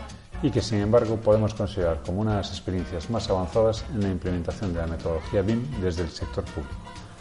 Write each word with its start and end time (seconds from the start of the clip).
y 0.43 0.51
que 0.51 0.63
sin 0.63 0.80
embargo 0.80 1.16
podemos 1.16 1.53
considerar 1.53 2.01
como 2.05 2.23
una 2.23 2.30
de 2.30 2.37
las 2.39 2.51
experiencias 2.51 3.11
más 3.11 3.29
avanzadas 3.29 3.85
en 3.93 4.01
la 4.01 4.09
implementación 4.09 4.73
de 4.73 4.80
la 4.80 4.87
metodología 4.87 5.43
BIM 5.43 5.82
desde 5.82 6.02
el 6.02 6.09
sector 6.09 6.43
público. 6.45 6.74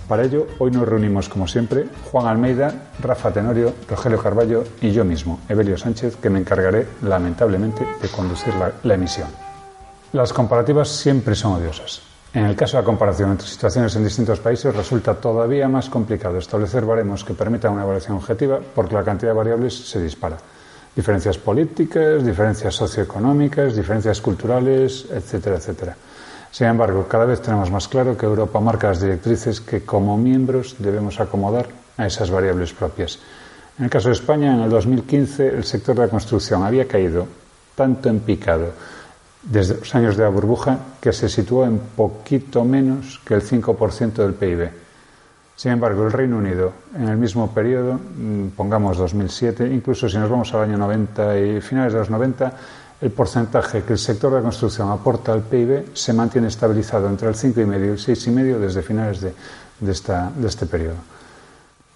Para 0.07 0.23
ello, 0.23 0.47
hoy 0.57 0.71
nos 0.71 0.87
reunimos 0.87 1.27
como 1.27 1.49
siempre 1.49 1.87
Juan 2.09 2.27
Almeida, 2.27 2.73
Rafa 3.01 3.31
Tenorio, 3.31 3.73
Rogelio 3.89 4.23
Carballo 4.23 4.63
y 4.81 4.91
yo 4.91 5.03
mismo, 5.03 5.41
Evelio 5.49 5.77
Sánchez, 5.77 6.15
que 6.15 6.29
me 6.29 6.39
encargaré 6.39 6.87
lamentablemente 7.01 7.85
de 8.01 8.07
conducir 8.07 8.55
la, 8.55 8.71
la 8.83 8.93
emisión. 8.93 9.27
Las 10.13 10.31
comparativas 10.31 10.87
siempre 10.87 11.35
son 11.35 11.61
odiosas. 11.61 12.08
En 12.31 12.45
el 12.45 12.55
caso 12.55 12.77
de 12.77 12.83
la 12.83 12.85
comparación 12.85 13.31
entre 13.31 13.47
situaciones 13.47 13.95
en 13.95 14.03
distintos 14.03 14.39
países 14.39 14.75
resulta 14.75 15.15
todavía 15.15 15.67
más 15.67 15.89
complicado 15.89 16.37
establecer 16.37 16.85
baremos 16.85 17.23
que 17.23 17.33
permitan 17.33 17.73
una 17.73 17.81
evaluación 17.81 18.17
objetiva 18.17 18.59
porque 18.75 18.93
la 18.93 19.03
cantidad 19.03 19.31
de 19.31 19.37
variables 19.37 19.73
se 19.73 19.99
dispara. 19.99 20.37
Diferencias 20.95 21.39
políticas, 21.39 22.23
diferencias 22.23 22.75
socioeconómicas, 22.75 23.75
diferencias 23.75 24.21
culturales, 24.21 25.07
etcétera, 25.11 25.55
etcétera. 25.57 25.95
Sin 26.51 26.67
embargo, 26.67 27.07
cada 27.07 27.25
vez 27.25 27.41
tenemos 27.41 27.71
más 27.71 27.87
claro 27.87 28.15
que 28.15 28.27
Europa 28.27 28.59
marca 28.59 28.89
las 28.89 29.01
directrices 29.01 29.59
que 29.59 29.83
como 29.83 30.15
miembros 30.15 30.75
debemos 30.77 31.19
acomodar 31.19 31.67
a 31.97 32.05
esas 32.05 32.29
variables 32.29 32.73
propias. 32.73 33.17
En 33.79 33.85
el 33.85 33.89
caso 33.89 34.09
de 34.09 34.13
España, 34.13 34.53
en 34.53 34.61
el 34.61 34.69
2015 34.69 35.47
el 35.47 35.63
sector 35.63 35.95
de 35.95 36.01
la 36.03 36.09
construcción 36.09 36.63
había 36.63 36.87
caído 36.87 37.25
tanto 37.75 38.07
en 38.09 38.19
picado 38.19 38.73
desde 39.41 39.75
los 39.75 39.95
años 39.95 40.17
de 40.17 40.23
la 40.23 40.29
burbuja 40.29 40.79
que 40.99 41.13
se 41.13 41.29
situó 41.29 41.65
en 41.65 41.79
poquito 41.79 42.65
menos 42.65 43.21
que 43.25 43.35
el 43.35 43.41
5% 43.41 44.13
del 44.13 44.33
PIB. 44.33 44.69
Sin 45.55 45.71
embargo, 45.71 46.05
el 46.05 46.11
Reino 46.11 46.37
Unido, 46.37 46.71
en 46.95 47.09
el 47.09 47.17
mismo 47.17 47.53
periodo, 47.53 47.99
pongamos 48.55 48.97
2007, 48.97 49.67
incluso 49.73 50.07
si 50.07 50.17
nos 50.17 50.29
vamos 50.29 50.53
al 50.53 50.63
año 50.63 50.77
90 50.77 51.39
y 51.39 51.61
finales 51.61 51.93
de 51.93 51.99
los 51.99 52.09
90, 52.09 52.53
el 53.01 53.11
porcentaje 53.11 53.83
que 53.83 53.93
el 53.93 53.99
sector 53.99 54.31
de 54.31 54.37
la 54.37 54.43
construcción 54.43 54.89
aporta 54.89 55.33
al 55.33 55.41
PIB 55.41 55.95
se 55.95 56.13
mantiene 56.13 56.47
estabilizado 56.47 57.07
entre 57.07 57.29
el 57.29 57.35
5,5 57.35 57.57
y 57.57 57.87
el 57.87 57.97
6,5 57.97 58.57
desde 58.57 58.81
finales 58.81 59.21
de 59.21 59.91
este 60.47 60.65
periodo. 60.65 60.97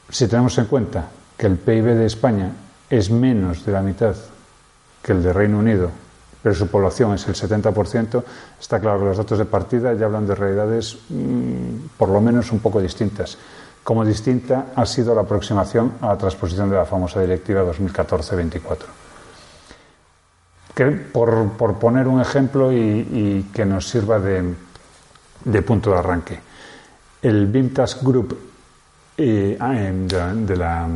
Si 0.10 0.28
tenemos 0.28 0.58
en 0.58 0.66
cuenta 0.66 1.08
que 1.38 1.48
el 1.48 1.58
PIB 1.58 1.86
de 1.96 2.06
España 2.06 2.52
es 2.90 3.10
menos 3.10 3.66
de 3.66 3.72
la 3.72 3.82
mitad 3.82 4.16
que 5.02 5.12
el 5.12 5.24
de 5.24 5.34
Reino 5.34 5.60
Unido, 5.60 5.90
pero 6.44 6.54
su 6.54 6.68
población 6.68 7.14
es 7.14 7.26
el 7.28 7.36
70%, 7.36 8.24
está 8.60 8.80
claro 8.80 9.00
que 9.00 9.06
los 9.06 9.18
datos 9.18 9.40
de 9.40 9.46
partida 9.46 9.94
ya 9.94 10.06
hablan 10.06 10.28
de 10.28 10.36
realidades 10.36 10.98
mmm, 11.10 11.88
por 11.98 12.10
lo 12.10 12.20
menos 12.20 12.52
un 12.52 12.60
poco 12.60 12.82
distintas. 12.82 13.38
Como 13.84 14.06
distinta 14.06 14.68
ha 14.76 14.86
sido 14.86 15.16
la 15.16 15.22
aproximación 15.22 15.94
a 16.02 16.08
la 16.08 16.18
transposición 16.18 16.70
de 16.70 16.76
la 16.76 16.86
famosa 16.86 17.22
Directiva 17.22 17.64
2014-24 17.64 19.04
que 20.74 20.86
por, 20.86 21.52
por, 21.52 21.78
poner 21.78 22.08
un 22.08 22.20
ejemplo 22.20 22.72
y, 22.72 22.78
y 22.78 23.50
que 23.54 23.66
nos 23.66 23.88
sirva 23.88 24.20
de, 24.20 24.56
de, 25.46 25.62
punto 25.62 25.92
de 25.92 25.98
arranque. 25.98 26.40
El 27.22 27.48
BIM 27.48 27.74
Task 27.74 28.02
Group 28.02 28.38
eh, 29.18 29.58
de, 29.60 30.46
de, 30.46 30.58
la, 30.58 30.88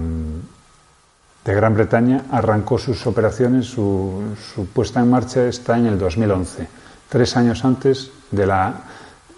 de, 1.47 1.55
Gran 1.55 1.73
Bretaña 1.73 2.25
arrancó 2.31 2.77
sus 2.77 3.07
operaciones, 3.07 3.65
su, 3.65 4.35
puesta 4.73 4.99
en 4.99 5.09
marcha 5.09 5.47
está 5.47 5.77
en 5.77 5.87
el 5.87 5.97
2011, 5.97 6.67
tres 7.09 7.37
años 7.37 7.63
antes 7.65 8.11
de 8.31 8.45
la, 8.45 8.73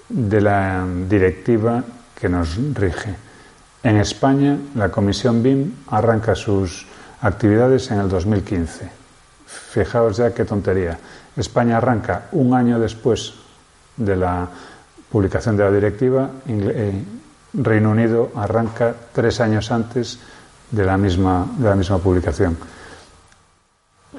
de 0.10 0.42
la 0.42 0.86
directiva 1.08 1.84
que 2.20 2.28
nos 2.28 2.58
rige. 2.74 3.16
En 3.84 3.98
España, 3.98 4.58
la 4.76 4.90
Comisión 4.90 5.42
BIM 5.42 5.72
arranca 5.88 6.36
sus 6.36 6.86
actividades 7.22 7.92
en 7.92 8.00
el 8.00 8.10
2015 8.10 9.00
Fijaos 9.50 10.18
ya 10.18 10.34
qué 10.34 10.46
tontería. 10.46 10.98
España 11.36 11.78
arranca 11.78 12.28
un 12.34 12.54
año 12.54 12.80
después 12.80 13.34
de 13.98 14.16
la 14.16 14.48
publicación 15.12 15.58
de 15.58 15.64
la 15.64 15.72
directiva, 15.72 16.30
eh, 16.48 17.04
Reino 17.54 17.92
Unido 17.92 18.32
arranca 18.36 18.94
tres 19.12 19.40
años 19.40 19.72
antes 19.72 20.20
de 20.72 20.86
la 20.86 20.98
misma, 20.98 21.48
de 21.58 21.70
la 21.70 21.76
misma 21.76 21.98
publicación. 21.98 22.58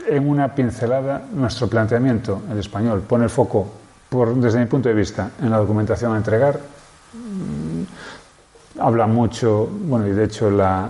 En 0.06 0.28
una 0.28 0.55
pincelada, 0.55 1.22
nuestro 1.33 1.69
planteamiento, 1.69 2.43
el 2.50 2.59
español, 2.59 3.03
pone 3.03 3.25
el 3.25 3.31
foco, 3.31 3.71
por, 4.09 4.34
desde 4.37 4.59
mi 4.59 4.66
punto 4.66 4.88
de 4.88 4.94
vista, 4.94 5.31
en 5.41 5.50
la 5.50 5.59
documentación 5.59 6.15
a 6.15 6.16
entregar. 6.16 6.61
Habla 8.78 9.06
mucho, 9.06 9.66
bueno, 9.66 10.06
y 10.06 10.12
de 10.12 10.25
hecho 10.25 10.50
la, 10.50 10.88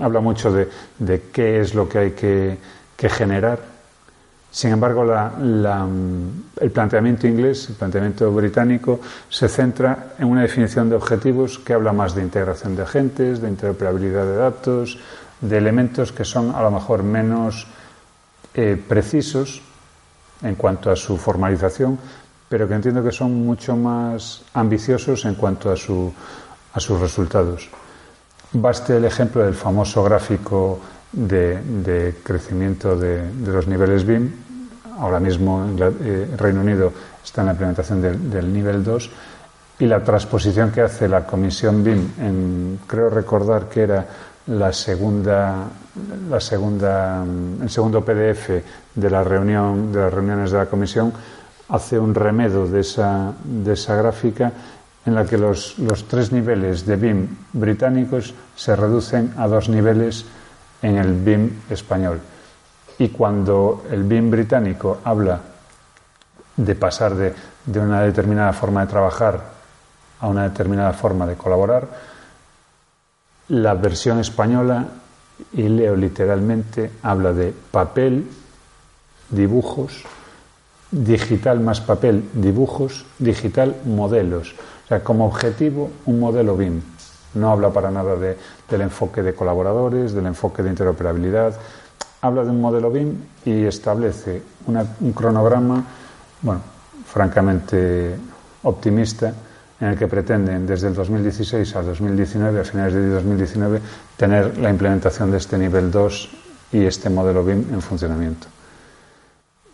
habla 0.00 0.20
mucho 0.20 0.52
de, 0.52 0.68
de, 0.98 1.22
qué 1.32 1.60
es 1.60 1.74
lo 1.74 1.88
que 1.88 1.98
hay 1.98 2.10
que, 2.12 2.58
que 2.96 3.08
generar 3.08 3.75
sin 4.56 4.70
embargo, 4.70 5.04
la, 5.04 5.86
el 6.62 6.70
planteamiento 6.70 7.26
inglés, 7.26 7.68
el 7.68 7.74
planteamiento 7.74 8.32
británico, 8.32 9.00
se 9.28 9.50
centra 9.50 10.14
en 10.18 10.28
una 10.28 10.40
definición 10.40 10.88
de 10.88 10.96
objetivos 10.96 11.58
que 11.58 11.74
habla 11.74 11.92
más 11.92 12.14
de 12.14 12.22
integración 12.22 12.74
de 12.74 12.84
agentes, 12.84 13.42
de 13.42 13.50
interoperabilidad 13.50 14.24
de 14.24 14.36
datos, 14.36 14.98
de 15.42 15.58
elementos 15.58 16.10
que 16.10 16.24
son 16.24 16.54
a 16.54 16.62
lo 16.62 16.70
mejor 16.70 17.02
menos 17.02 17.66
eh, 18.54 18.82
precisos 18.88 19.60
en 20.40 20.54
cuanto 20.54 20.90
a 20.90 20.96
su 20.96 21.18
formalización, 21.18 21.98
pero 22.48 22.66
que 22.66 22.76
entiendo 22.76 23.04
que 23.04 23.12
son 23.12 23.34
mucho 23.34 23.76
más 23.76 24.40
ambiciosos 24.54 25.26
en 25.26 25.34
cuanto 25.34 25.68
a, 25.68 25.74
a 25.74 26.80
sus 26.80 26.98
resultados. 26.98 27.68
Baste 28.52 28.96
el 28.96 29.04
ejemplo 29.04 29.44
del 29.44 29.54
famoso 29.54 30.02
gráfico 30.02 30.80
de, 31.12 32.14
crecimiento 32.22 32.96
de, 32.96 33.22
los 33.44 33.66
niveles 33.66 34.04
BIM, 34.04 34.32
ahora 34.98 35.20
mismo 35.20 35.64
en 35.64 35.78
eh, 35.80 36.28
Reino 36.36 36.60
Unido 36.60 36.92
está 37.24 37.42
en 37.42 37.46
la 37.46 37.52
implementación 37.52 38.00
del, 38.02 38.52
nivel 38.52 38.82
2 38.82 39.10
y 39.78 39.86
la 39.86 40.02
transposición 40.02 40.70
que 40.70 40.82
hace 40.82 41.08
la 41.08 41.26
Comisión 41.26 41.84
BIM, 41.84 42.12
en, 42.18 42.80
creo 42.86 43.10
recordar 43.10 43.68
que 43.68 43.82
era 43.82 44.06
la 44.46 44.72
segunda, 44.72 45.64
la 46.30 46.40
segunda, 46.40 47.24
el 47.60 47.68
segundo 47.68 48.04
PDF 48.04 48.50
de 48.94 49.10
la 49.10 49.22
reunión, 49.24 49.92
de 49.92 50.00
las 50.00 50.14
reuniones 50.14 50.50
de 50.52 50.58
la 50.58 50.66
Comisión, 50.66 51.12
hace 51.68 51.98
un 51.98 52.14
remedo 52.14 52.66
de 52.66 52.80
esa, 52.80 53.32
de 53.44 53.72
esa 53.72 53.96
gráfica 53.96 54.52
en 55.04 55.14
la 55.14 55.24
que 55.24 55.36
los, 55.36 55.78
los 55.78 56.06
tres 56.08 56.32
niveles 56.32 56.86
de 56.86 56.96
BIM 56.96 57.28
británicos 57.52 58.34
se 58.54 58.74
reducen 58.74 59.34
a 59.36 59.46
dos 59.46 59.68
niveles 59.68 60.24
en 60.82 60.96
el 60.96 61.12
BIM 61.12 61.50
español. 61.70 62.20
Y 62.98 63.08
cuando 63.08 63.84
el 63.90 64.04
BIM 64.04 64.30
británico 64.30 64.98
habla 65.04 65.40
de 66.56 66.74
pasar 66.74 67.14
de, 67.14 67.34
una 67.78 68.00
determinada 68.02 68.52
forma 68.52 68.80
de 68.80 68.86
trabajar 68.90 69.40
a 70.20 70.26
una 70.28 70.44
determinada 70.44 70.92
forma 70.94 71.26
de 71.26 71.34
colaborar, 71.36 71.88
la 73.48 73.74
versión 73.74 74.18
española, 74.18 74.86
y 75.52 75.68
leo 75.68 75.94
literalmente, 75.94 76.90
habla 77.02 77.34
de 77.34 77.52
papel, 77.70 78.26
dibujos, 79.28 80.02
digital 80.90 81.60
más 81.60 81.82
papel, 81.82 82.30
dibujos, 82.32 83.04
digital, 83.18 83.76
modelos. 83.84 84.54
O 84.84 84.88
sea, 84.88 85.04
como 85.04 85.26
objetivo, 85.26 85.90
un 86.06 86.20
modelo 86.20 86.56
BIM. 86.56 86.80
No 87.34 87.50
habla 87.50 87.70
para 87.70 87.90
nada 87.90 88.16
de, 88.16 88.38
del 88.70 88.80
enfoque 88.80 89.22
de 89.22 89.34
colaboradores, 89.34 90.14
del 90.14 90.26
enfoque 90.26 90.62
de 90.62 90.70
interoperabilidad, 90.70 91.54
habla 92.26 92.44
de 92.44 92.50
un 92.50 92.60
modelo 92.60 92.90
BIM 92.90 93.14
y 93.44 93.64
establece 93.64 94.42
un 94.66 95.12
cronograma, 95.12 95.84
bueno, 96.42 96.60
francamente 97.06 98.16
optimista, 98.62 99.32
en 99.80 99.88
el 99.88 99.98
que 99.98 100.08
pretenden 100.08 100.66
desde 100.66 100.88
el 100.88 100.94
2016 100.94 101.76
al 101.76 101.86
2019, 101.86 102.60
a 102.60 102.64
finales 102.64 102.94
de 102.94 103.08
2019, 103.10 103.80
tener 104.16 104.58
la 104.58 104.70
implementación 104.70 105.30
de 105.30 105.36
este 105.36 105.58
nivel 105.58 105.90
2 105.90 106.30
y 106.72 106.84
este 106.84 107.10
modelo 107.10 107.44
BIM 107.44 107.74
en 107.74 107.82
funcionamiento. 107.82 108.48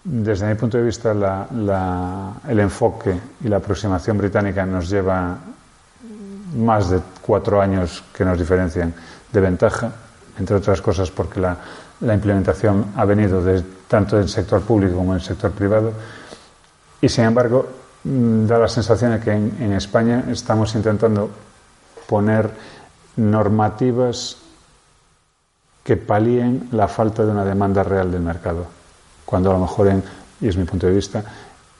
Desde 0.04 0.48
mi 0.48 0.56
punto 0.56 0.78
de 0.78 0.84
vista, 0.84 1.12
el 1.12 2.58
enfoque 2.58 3.14
y 3.44 3.48
la 3.48 3.58
aproximación 3.58 4.18
británica 4.18 4.66
nos 4.66 4.90
lleva 4.90 5.38
más 6.56 6.90
de 6.90 7.00
cuatro 7.24 7.62
años 7.62 8.02
que 8.12 8.24
nos 8.24 8.36
diferencian 8.36 8.92
de 9.32 9.40
ventaja, 9.40 9.92
entre 10.38 10.56
otras 10.56 10.80
cosas 10.80 11.10
porque 11.10 11.40
la, 11.40 11.56
implementación 12.00 12.86
ha 12.96 13.04
venido 13.04 13.42
tanto 13.86 14.16
del 14.16 14.28
sector 14.28 14.62
público 14.62 14.96
como 14.96 15.12
del 15.12 15.22
sector 15.22 15.52
privado. 15.52 15.92
Y 17.00 17.08
sin 17.08 17.24
embargo, 17.24 17.66
mm, 18.04 18.46
da 18.46 18.58
la 18.58 18.68
sensación 18.68 19.12
de 19.12 19.20
que 19.20 19.30
en 19.30 19.72
España 19.72 20.24
estamos 20.28 20.74
intentando 20.74 21.30
poner 22.08 22.50
normativas 23.16 24.36
que 25.84 25.96
palíen 25.96 26.68
la 26.72 26.88
falta 26.88 27.24
de 27.24 27.30
una 27.30 27.44
demanda 27.44 27.82
real 27.82 28.10
del 28.10 28.22
mercado 28.22 28.82
cuando 29.32 29.48
a 29.48 29.54
lo 29.54 29.60
mejor, 29.60 29.90
y 30.42 30.46
es 30.46 30.58
mi 30.58 30.64
punto 30.64 30.86
de 30.86 30.92
vista, 30.92 31.24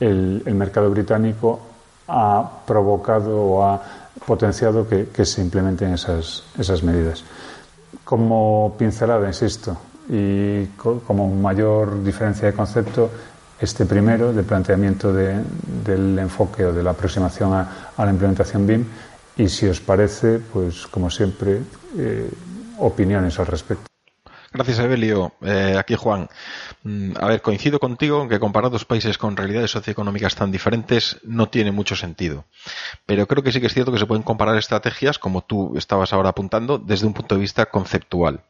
el, 0.00 0.42
mercado 0.54 0.88
británico 0.88 1.60
ha 2.08 2.50
provocado 2.66 3.38
o 3.38 3.62
ha 3.62 3.78
potenciado 4.26 4.88
que, 4.88 5.24
se 5.26 5.42
implementen 5.42 5.92
esas 5.92 6.82
medidas. 6.82 7.24
Como 8.04 8.74
pincelada, 8.78 9.26
insisto, 9.26 9.76
y 10.08 10.66
como 10.76 11.28
mayor 11.28 12.02
diferencia 12.02 12.46
de 12.46 12.54
concepto, 12.54 13.10
este 13.60 13.86
primero, 13.86 14.32
de 14.32 14.42
planteamiento 14.42 15.12
del 15.12 16.18
enfoque 16.18 16.64
o 16.66 16.72
de 16.72 16.82
la 16.82 16.90
aproximación 16.90 17.52
a, 17.52 17.94
la 17.96 18.10
implementación 18.10 18.66
BIM, 18.66 18.84
y 19.36 19.48
si 19.48 19.66
os 19.66 19.80
parece, 19.80 20.40
pues 20.40 20.86
como 20.88 21.08
siempre, 21.10 21.62
eh, 21.96 22.28
opiniones 22.78 23.38
al 23.38 23.46
respecto. 23.46 23.91
Gracias, 24.54 24.80
Evelio. 24.80 25.32
Eh, 25.40 25.76
aquí 25.78 25.94
Juan. 25.94 26.28
Mm, 26.82 27.12
a 27.18 27.26
ver, 27.26 27.40
coincido 27.40 27.80
contigo 27.80 28.22
en 28.22 28.28
que 28.28 28.38
comparar 28.38 28.70
dos 28.70 28.84
países 28.84 29.16
con 29.16 29.34
realidades 29.34 29.70
socioeconómicas 29.70 30.34
tan 30.34 30.52
diferentes 30.52 31.18
no 31.24 31.48
tiene 31.48 31.72
mucho 31.72 31.96
sentido. 31.96 32.44
Pero 33.06 33.26
creo 33.26 33.42
que 33.42 33.50
sí 33.50 33.60
que 33.60 33.68
es 33.68 33.74
cierto 33.74 33.92
que 33.92 33.98
se 33.98 34.06
pueden 34.06 34.22
comparar 34.22 34.58
estrategias, 34.58 35.18
como 35.18 35.42
tú 35.42 35.74
estabas 35.78 36.12
ahora 36.12 36.30
apuntando, 36.30 36.78
desde 36.78 37.06
un 37.06 37.14
punto 37.14 37.34
de 37.34 37.40
vista 37.40 37.66
conceptual. 37.66 38.44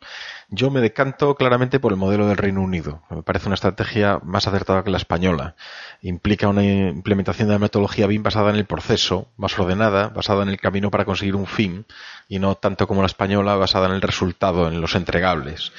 Yo 0.55 0.71
me 0.71 0.81
decanto 0.81 1.35
claramente 1.35 1.81
por 1.81 1.93
el 1.93 1.99
modelo 1.99 2.27
del 2.27 2.37
Reino 2.37 2.61
Unido. 2.61 3.03
Me 3.09 3.23
parece 3.23 3.49
una 3.49 3.55
estrategia 3.55 4.21
más 4.23 4.47
acertada 4.47 4.85
que 4.85 4.91
la 4.91 4.99
española. 4.99 5.55
Implica 6.03 6.49
una 6.49 6.63
implementación 6.63 7.49
de 7.49 7.55
la 7.55 7.59
metodología 7.59 8.07
BIM 8.07 8.23
basada 8.23 8.51
en 8.51 8.57
el 8.57 8.67
proceso, 8.67 9.29
más 9.39 9.59
ordenada, 9.59 10.09
basada 10.09 10.43
en 10.43 10.51
el 10.51 10.61
camino 10.61 10.91
para 10.91 11.07
conseguir 11.07 11.37
un 11.37 11.47
fin, 11.47 11.87
y 12.29 12.39
no 12.39 12.57
tanto 12.57 12.87
como 12.87 13.01
la 13.01 13.07
española 13.07 13.55
basada 13.55 13.87
en 13.87 13.93
el 13.93 14.03
resultado, 14.03 14.69
en 14.69 14.83
los 14.83 14.95
entregables. 14.95 15.73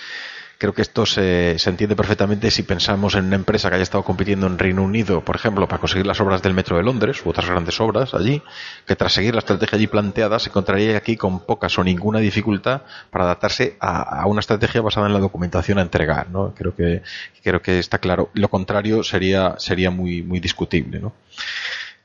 Creo 0.64 0.74
que 0.74 0.82
esto 0.82 1.06
se, 1.06 1.58
entiende 1.66 1.94
perfectamente 1.94 2.50
si 2.50 2.64
pensamos 2.64 3.16
en 3.16 3.26
una 3.26 3.36
empresa 3.36 3.68
que 3.68 3.76
haya 3.76 3.84
estado 3.84 4.06
compitiendo 4.06 4.48
en 4.48 4.58
Reino 4.58 4.82
Unido, 4.82 5.20
por 5.20 5.36
ejemplo, 5.36 5.68
para 5.68 5.82
conseguir 5.82 6.08
las 6.08 6.22
obras 6.22 6.42
del 6.42 6.54
Metro 6.54 6.78
de 6.78 6.84
Londres 6.84 7.22
u 7.26 7.30
otras 7.32 7.50
grandes 7.50 7.82
obras 7.82 8.14
allí, 8.14 8.42
que 8.88 8.96
tras 8.96 9.12
seguir 9.12 9.34
la 9.34 9.40
estrategia 9.40 9.76
allí 9.76 9.88
planteada 9.88 10.40
se 10.40 10.48
encontraría 10.48 10.96
aquí 10.96 11.18
con 11.18 11.42
pocas 11.42 11.78
o 11.78 11.84
ninguna 11.84 12.20
dificultad 12.20 12.84
para 13.12 13.26
adaptarse 13.26 13.76
a, 13.82 14.26
una 14.26 14.40
estrategia 14.40 14.82
basada 14.82 15.08
en 15.08 15.14
la 15.14 15.20
documentación 15.20 15.80
a 15.80 15.82
entregar. 15.82 16.30
¿no? 16.30 16.54
Creo, 16.56 16.74
que, 16.74 17.02
creo 17.44 17.62
que 17.62 17.80
está 17.80 17.98
claro. 17.98 18.30
Lo 18.34 18.48
contrario 18.48 19.04
sería, 19.04 19.58
muy, 19.92 20.24
muy 20.24 20.40
discutible. 20.40 21.02
¿no? 21.02 21.12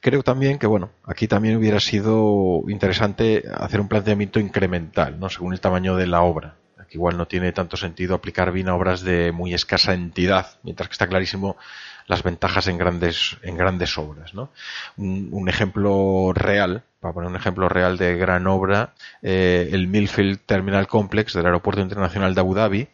creo 0.00 0.24
también 0.24 0.58
que 0.58 0.66
bueno 0.66 0.90
aquí 1.04 1.28
también 1.28 1.56
hubiera 1.56 1.78
sido 1.78 2.64
interesante 2.68 3.44
hacer 3.54 3.80
un 3.80 3.86
planteamiento 3.86 4.40
incremental 4.40 5.18
no 5.20 5.28
según 5.28 5.52
el 5.52 5.60
tamaño 5.60 5.94
de 5.94 6.06
la 6.06 6.22
obra 6.22 6.57
que 6.88 6.96
igual 6.96 7.16
no 7.16 7.26
tiene 7.26 7.52
tanto 7.52 7.76
sentido 7.76 8.14
aplicar 8.14 8.52
bien 8.52 8.68
a 8.68 8.74
obras 8.74 9.02
de 9.02 9.32
muy 9.32 9.54
escasa 9.54 9.94
entidad, 9.94 10.58
mientras 10.62 10.88
que 10.88 10.92
está 10.92 11.06
clarísimo 11.06 11.56
las 12.06 12.22
ventajas 12.22 12.66
en 12.68 12.78
grandes, 12.78 13.36
en 13.42 13.56
grandes 13.56 13.96
obras. 13.98 14.34
¿no? 14.34 14.50
Un, 14.96 15.48
ejemplo 15.48 16.32
real, 16.34 16.82
para 17.00 17.14
poner 17.14 17.30
un 17.30 17.36
ejemplo 17.36 17.68
real 17.68 17.98
de 17.98 18.16
gran 18.16 18.46
obra, 18.46 18.94
eh, 19.22 19.68
el 19.72 19.88
Millfield 19.88 20.40
Terminal 20.46 20.86
Complex 20.86 21.34
del 21.34 21.46
Aeropuerto 21.46 21.82
Internacional 21.82 22.34
de 22.34 22.40
Abu 22.40 22.54
Dhabi, 22.54 22.88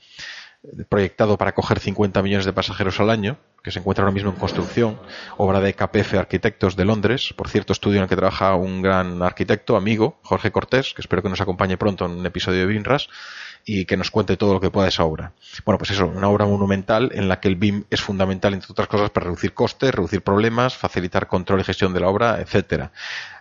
proyectado 0.88 1.37
para 1.37 1.50
acoger 1.50 1.79
50 1.79 2.23
millones 2.23 2.47
de 2.47 2.52
pasajeros 2.52 2.99
al 3.00 3.11
año, 3.11 3.38
que 3.62 3.70
se 3.70 3.79
encuentra 3.79 4.02
ahora 4.02 4.14
mismo 4.14 4.31
en 4.31 4.37
construcción, 4.37 4.99
obra 5.37 5.61
de 5.61 5.75
KPF 5.75 6.14
Arquitectos 6.14 6.76
de 6.76 6.85
Londres, 6.85 7.32
por 7.37 7.49
cierto, 7.49 7.73
estudio 7.73 7.99
en 7.99 8.05
el 8.05 8.08
que 8.08 8.17
trabaja 8.17 8.55
un 8.55 8.82
gran 8.82 9.23
arquitecto, 9.23 9.76
amigo, 9.76 10.19
Jorge 10.23 10.52
Cortés, 10.52 10.93
que 10.94 11.02
espero 11.02 11.23
que 11.23 11.29
nos 11.29 11.40
acompañe 11.40 11.76
pronto 11.76 12.06
en 12.06 12.12
un 12.12 12.26
episodio 12.26 12.61
de 12.61 12.67
Binras, 12.67 13.08
y 13.66 13.87
que 13.87 13.96
nos 13.96 14.11
cuente 14.11 14.37
todo 14.37 14.52
lo 14.52 14.61
que 14.61 14.70
pueda 14.70 14.88
esa 14.88 15.05
obra. 15.05 15.32
Bueno, 15.64 15.78
pues 15.78 15.90
eso, 15.90 16.06
una 16.06 16.28
obra 16.28 16.44
monumental 16.44 17.11
en 17.14 17.28
la 17.28 17.40
que 17.40 17.49
el 17.49 17.56
BIM 17.56 17.84
es 17.90 18.00
fundamental, 18.00 18.52
entre 18.52 18.70
otras 18.70 18.88
cosas, 18.88 19.11
para 19.11 19.25
reducir 19.25 19.55
costes, 19.55 19.94
reducir 19.94 20.22
problemas, 20.22 20.76
facilitar 20.76 21.26
control 21.28 21.61
y 21.61 21.64
gestión 21.64 21.94
de 21.94 22.00
la 22.00 22.08
obra, 22.08 22.40
etcétera. 22.40 22.93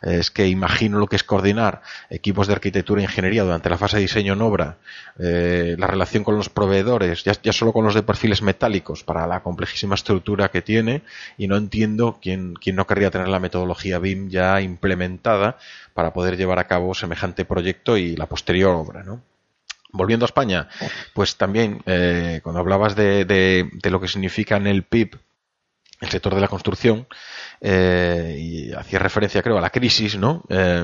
Es 0.02 0.31
que 0.31 0.48
imagino 0.48 0.98
lo 0.98 1.08
que 1.08 1.18
es 1.18 1.24
coordinar 1.24 1.81
equipos 2.10 2.48
de 2.48 2.54
arquitectura 2.54 3.02
e 3.02 3.04
ingeniería 3.04 3.44
durante 3.44 3.70
la 3.70 3.78
fase 3.78 3.98
de 3.98 4.04
diseño 4.04 4.34
en 4.34 4.42
obra, 4.42 4.78
eh, 5.20 5.75
la 5.78 5.88
relación 5.88 6.24
con 6.24 6.38
los 6.38 6.50
proveedores, 6.50 7.24
ya, 7.24 7.54
solo 7.54 7.74
con 7.74 7.84
los 7.84 7.96
de 7.96 8.04
perfiles 8.04 8.42
metálicos, 8.42 9.04
para 9.04 9.28
la 9.28 9.42
complejísima 9.42 9.96
estructura 9.96 10.50
que 10.52 10.62
tiene, 10.62 11.02
y 11.38 11.48
no 11.48 11.58
entiendo 11.58 12.20
quién, 12.22 12.54
quién 12.54 12.78
no 12.78 12.88
querría 12.88 13.12
tener 13.12 13.28
la 13.28 13.40
metodología 13.40 14.00
BIM 14.00 14.30
ya 14.30 14.62
implementada 14.62 15.58
para 15.94 16.14
poder 16.14 16.38
llevar 16.38 16.60
a 16.60 16.68
cabo 16.68 16.94
semejante 16.94 17.44
proyecto 17.44 17.98
y 17.98 18.16
la 18.16 18.28
posterior 18.28 18.75
obra, 18.75 19.04
¿no? 19.04 19.22
Volviendo 19.94 20.25
a 20.25 20.28
España, 20.28 20.68
pues 21.13 21.38
también 21.38 21.84
eh, 21.86 22.42
cuando 22.44 22.60
hablabas 22.60 22.95
de, 22.95 23.25
de, 23.25 23.90
lo 23.92 24.01
que 24.01 24.07
significa 24.07 24.57
en 24.57 24.66
el 24.66 24.84
PIB 24.84 25.19
el 26.04 26.10
sector 26.10 26.36
de 26.36 26.42
la 26.42 26.48
construcción, 26.48 27.08
eh, 27.62 28.38
y 28.40 28.74
hacía 28.74 29.00
referencia 29.00 29.42
creo 29.42 29.58
a 29.58 29.62
la 29.62 29.70
crisis, 29.70 30.18
¿no? 30.18 30.44
Eh, 30.50 30.84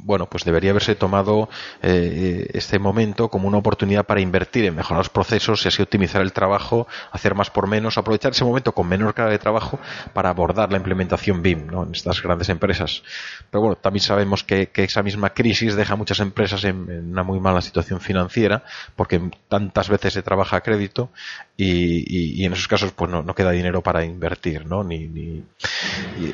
bueno, 0.00 0.26
pues 0.26 0.44
debería 0.44 0.70
haberse 0.70 0.94
tomado 0.94 1.48
eh, 1.82 2.48
este 2.52 2.78
momento 2.78 3.28
como 3.28 3.48
una 3.48 3.58
oportunidad 3.58 4.06
para 4.06 4.20
invertir 4.20 4.64
en 4.64 4.74
mejorar 4.74 4.98
los 4.98 5.08
procesos 5.08 5.64
y 5.64 5.68
así 5.68 5.82
optimizar 5.82 6.22
el 6.22 6.32
trabajo, 6.32 6.86
hacer 7.10 7.34
más 7.34 7.50
por 7.50 7.66
menos, 7.66 7.98
aprovechar 7.98 8.32
ese 8.32 8.44
momento 8.44 8.72
con 8.72 8.88
menor 8.88 9.14
carga 9.14 9.32
de 9.32 9.38
trabajo 9.38 9.78
para 10.12 10.30
abordar 10.30 10.70
la 10.70 10.78
implementación 10.78 11.42
BIM 11.42 11.66
¿no? 11.66 11.82
en 11.84 11.92
estas 11.92 12.22
grandes 12.22 12.48
empresas. 12.48 13.02
Pero 13.50 13.62
bueno, 13.62 13.76
también 13.76 14.02
sabemos 14.02 14.44
que, 14.44 14.70
esa 14.76 15.02
misma 15.02 15.30
crisis 15.30 15.74
deja 15.74 15.94
a 15.94 15.96
muchas 15.96 16.20
empresas 16.20 16.62
en, 16.64 17.10
una 17.10 17.24
muy 17.24 17.40
mala 17.40 17.60
situación 17.60 18.00
financiera 18.00 18.62
porque 18.94 19.20
tantas 19.48 19.88
veces 19.88 20.12
se 20.12 20.22
trabaja 20.22 20.58
a 20.58 20.60
crédito 20.60 21.10
y, 21.56 22.44
en 22.44 22.52
esos 22.52 22.68
casos 22.68 22.92
pues 22.92 23.10
no, 23.10 23.34
queda 23.34 23.50
dinero 23.50 23.82
para 23.82 24.04
invertir, 24.04 24.55
¿no? 24.64 24.82
Ni, 24.82 25.08
ni, 25.08 25.44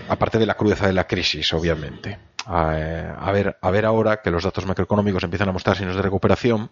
aparte 0.09 0.38
de 0.38 0.47
la 0.47 0.55
crudeza 0.55 0.87
de 0.87 0.93
la 0.93 1.07
crisis, 1.07 1.52
obviamente. 1.52 2.19
A, 2.45 3.31
ver, 3.33 3.57
a 3.61 3.71
ver 3.71 3.87
ahora 3.87 4.21
que 4.21 4.31
los 4.31 4.43
datos 4.43 4.67
macroeconómicos 4.67 5.23
empiezan 5.23 5.49
a 5.49 5.52
mostrar 5.52 5.76
signos 5.76 5.97
de 5.97 6.02
recuperación. 6.02 6.71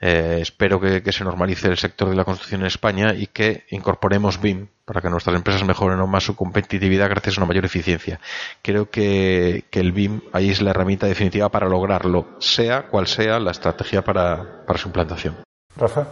Eh, 0.00 0.38
espero 0.42 0.80
que, 0.80 1.02
se 1.12 1.24
normalice 1.24 1.68
el 1.68 1.78
sector 1.78 2.10
de 2.10 2.16
la 2.16 2.24
construcción 2.24 2.60
en 2.60 2.66
España 2.66 3.14
y 3.14 3.26
que 3.26 3.64
incorporemos 3.70 4.40
BIM 4.40 4.68
para 4.84 5.00
que 5.00 5.10
nuestras 5.10 5.34
empresas 5.34 5.64
mejoren 5.64 5.98
aún 5.98 6.10
más 6.10 6.24
su 6.24 6.36
competitividad 6.36 7.08
gracias 7.08 7.36
a 7.36 7.40
una 7.40 7.48
mayor 7.48 7.64
eficiencia. 7.64 8.20
Creo 8.62 8.90
que, 8.90 9.64
el 9.72 9.92
BIM 9.92 10.20
ahí 10.32 10.50
es 10.50 10.60
la 10.60 10.70
herramienta 10.70 11.06
definitiva 11.06 11.48
para 11.48 11.68
lograrlo, 11.68 12.26
sea 12.38 12.88
cual 12.88 13.06
sea 13.06 13.38
la 13.38 13.50
estrategia 13.50 14.02
para, 14.02 14.64
para 14.66 14.78
su 14.78 14.88
implantación. 14.88 15.36
Rafa. 15.76 16.06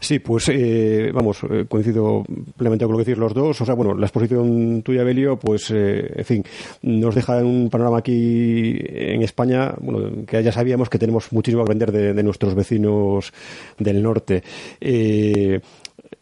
Sí, 0.00 0.18
pues 0.18 0.48
eh, 0.48 1.10
vamos, 1.12 1.42
eh, 1.48 1.66
coincido 1.68 2.24
plenamente 2.56 2.86
con 2.86 2.92
lo 2.92 2.98
que 2.98 3.04
decís 3.04 3.18
los 3.18 3.34
dos. 3.34 3.60
O 3.60 3.64
sea, 3.66 3.74
bueno, 3.74 3.94
la 3.94 4.06
exposición 4.06 4.82
tuya, 4.82 5.04
Belio, 5.04 5.38
pues, 5.38 5.70
eh, 5.70 6.10
en 6.16 6.24
fin, 6.24 6.44
nos 6.82 7.14
deja 7.14 7.36
un 7.44 7.68
panorama 7.68 7.98
aquí 7.98 8.78
en 8.80 9.22
España, 9.22 9.74
bueno, 9.78 10.24
que 10.26 10.42
ya 10.42 10.52
sabíamos 10.52 10.88
que 10.88 10.98
tenemos 10.98 11.30
muchísimo 11.32 11.62
que 11.62 11.68
aprender 11.68 11.92
de, 11.92 12.14
de 12.14 12.22
nuestros 12.22 12.54
vecinos 12.54 13.32
del 13.78 14.02
norte. 14.02 14.42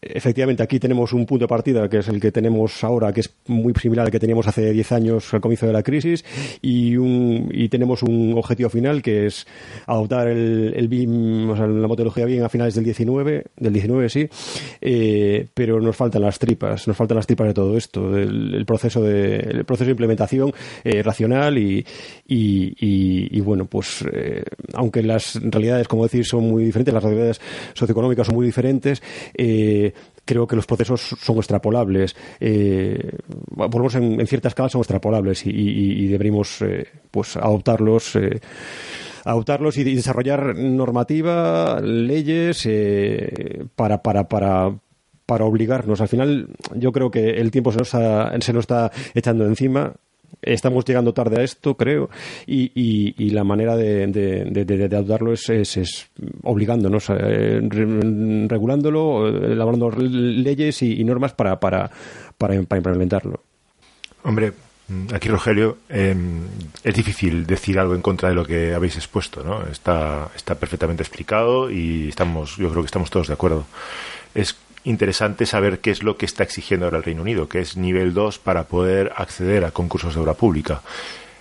Efectivamente, 0.01 0.63
aquí 0.63 0.79
tenemos 0.79 1.13
un 1.13 1.25
punto 1.25 1.45
de 1.45 1.49
partida 1.49 1.89
que 1.89 1.99
es 1.99 2.09
el 2.09 2.21
que 2.21 2.31
tenemos 2.31 2.85
ahora, 2.85 3.13
que 3.13 3.21
es 3.21 3.35
muy 3.47 3.73
similar 3.75 4.07
al 4.07 4.13
que 4.13 4.21
teníamos 4.21 4.47
hace 4.47 4.73
10 4.73 4.93
años 4.93 5.35
al 5.35 5.41
comienzo 5.41 5.67
de 5.67 5.73
la 5.73 5.83
crisis, 5.83 6.25
y, 6.61 6.97
un, 6.97 7.49
y 7.53 7.69
tenemos 7.69 8.03
un 8.03 8.35
objetivo 8.37 8.69
final 8.69 9.03
que 9.03 9.27
es 9.27 9.47
adoptar 9.87 10.29
el, 10.29 10.75
el 10.77 10.89
BIM, 10.89 11.51
o 11.51 11.57
sea, 11.57 11.67
la 11.67 11.89
metodología 11.89 12.27
BIM 12.27 12.45
a 12.45 12.49
finales 12.49 12.75
del 12.75 12.85
19, 12.85 13.45
del 13.57 13.73
19 13.73 14.09
sí, 14.09 14.29
eh, 14.81 15.47
pero 15.55 15.81
nos 15.81 15.97
faltan 15.97 16.23
las 16.23 16.39
tripas, 16.39 16.87
nos 16.87 16.97
faltan 16.97 17.17
las 17.17 17.27
tripas 17.27 17.49
de 17.49 17.55
todo 17.55 17.77
esto, 17.77 18.17
el, 18.17 18.65
proceso 18.67 19.03
de 19.03 19.37
el 19.37 19.65
proceso 19.65 19.87
de 19.87 19.93
implementación 19.93 20.53
eh, 20.85 21.03
racional 21.03 21.57
y, 21.59 21.85
y, 22.27 23.39
y, 23.39 23.41
bueno, 23.41 23.65
pues 23.65 24.05
eh, 24.13 24.43
aunque 24.75 25.03
las 25.03 25.41
realidades, 25.43 25.89
como 25.89 26.05
decir, 26.05 26.25
son 26.25 26.49
muy 26.49 26.65
diferentes, 26.65 26.93
las 26.93 27.03
realidades 27.03 27.41
socioeconómicas 27.75 28.27
son 28.27 28.37
muy 28.37 28.47
diferentes, 28.47 29.03
eh, 29.35 29.78
creo 30.25 30.47
que 30.47 30.57
los 30.57 30.67
procesos 30.67 31.17
son 31.21 31.37
extrapolables. 31.37 32.15
Eh, 32.41 33.11
lo 33.57 33.69
menos 33.69 33.95
en, 33.95 34.27
ciertas 34.27 34.51
escala 34.51 34.69
son 34.69 34.81
extrapolables 34.81 35.47
y, 35.47 35.51
y, 35.51 36.07
deberíamos 36.07 36.65
pues 37.11 37.37
adoptarlos 37.37 38.17
adoptarlos 39.25 39.77
y 39.77 39.85
desarrollar 39.85 40.57
normativa, 40.57 41.81
leyes 41.83 42.67
para, 43.75 44.03
para, 44.03 44.29
para, 44.29 44.79
para 45.27 45.45
obligarnos. 45.45 46.01
Al 46.01 46.09
final, 46.09 46.49
yo 46.75 46.93
creo 46.93 47.11
que 47.11 47.33
el 47.33 47.51
tiempo 47.51 47.71
se 47.71 47.79
nos, 47.79 47.91
se 47.91 48.53
nos 48.55 48.63
está 48.63 48.91
echando 49.15 49.45
encima. 49.45 49.93
Estamos 50.41 50.85
llegando 50.85 51.13
tarde 51.13 51.41
a 51.41 51.45
esto, 51.45 51.77
creo, 51.77 52.11
y, 52.47 52.71
y, 52.75 53.31
la 53.31 53.43
manera 53.43 53.77
de, 53.77 54.07
de, 54.07 54.65
de, 54.65 54.85
adoptarlo 54.85 55.33
es, 55.33 55.49
es, 55.49 56.09
obligándonos, 56.45 57.11
eh, 57.11 57.61
regulándolo, 58.49 59.27
elaborando 59.27 59.91
leyes 59.91 60.83
y, 60.83 61.03
normas 61.03 61.33
para, 61.33 61.59
para, 61.59 61.91
para, 62.39 62.55
implementarlo. 62.55 63.43
Hombre, 64.23 64.53
aquí 65.13 65.29
Rogelio, 65.29 65.79
em, 65.89 66.43
es 66.85 66.95
difícil 66.95 67.45
decir 67.45 67.79
algo 67.79 67.97
en 67.97 68.03
contra 68.03 68.29
de 68.29 68.37
lo 68.37 68.45
que 68.45 68.75
habéis 68.75 68.97
expuesto, 68.97 69.43
¿no? 69.43 69.67
Está, 69.67 70.31
está 70.37 70.55
perfectamente 70.55 71.03
explicado 71.03 71.69
y 71.69 72.11
estamos, 72.11 72.57
yo 72.57 72.71
creo 72.71 72.83
que 72.83 72.87
estamos 72.87 73.11
todos 73.11 73.27
de 73.27 73.35
acuerdo. 73.35 73.67
Es 74.35 74.57
interesante 74.89 75.47
saber 75.47 75.81
qué 75.81 75.91
es 75.91 76.03
lo 76.03 76.17
que 76.17 76.27
está 76.27 76.43
exigiendo 76.43 76.87
ahora 76.87 76.99
el 76.99 77.05
Reino 77.05 77.23
Unido, 77.23 77.49
que 77.49 77.61
es 77.61 77.77
nivel 77.77 78.15
2 78.15 78.39
para 78.39 78.65
poder 78.65 79.13
acceder 79.17 79.65
a 79.65 79.71
concursos 79.71 80.15
de 80.15 80.21
obra 80.21 80.35
pública. 80.35 80.81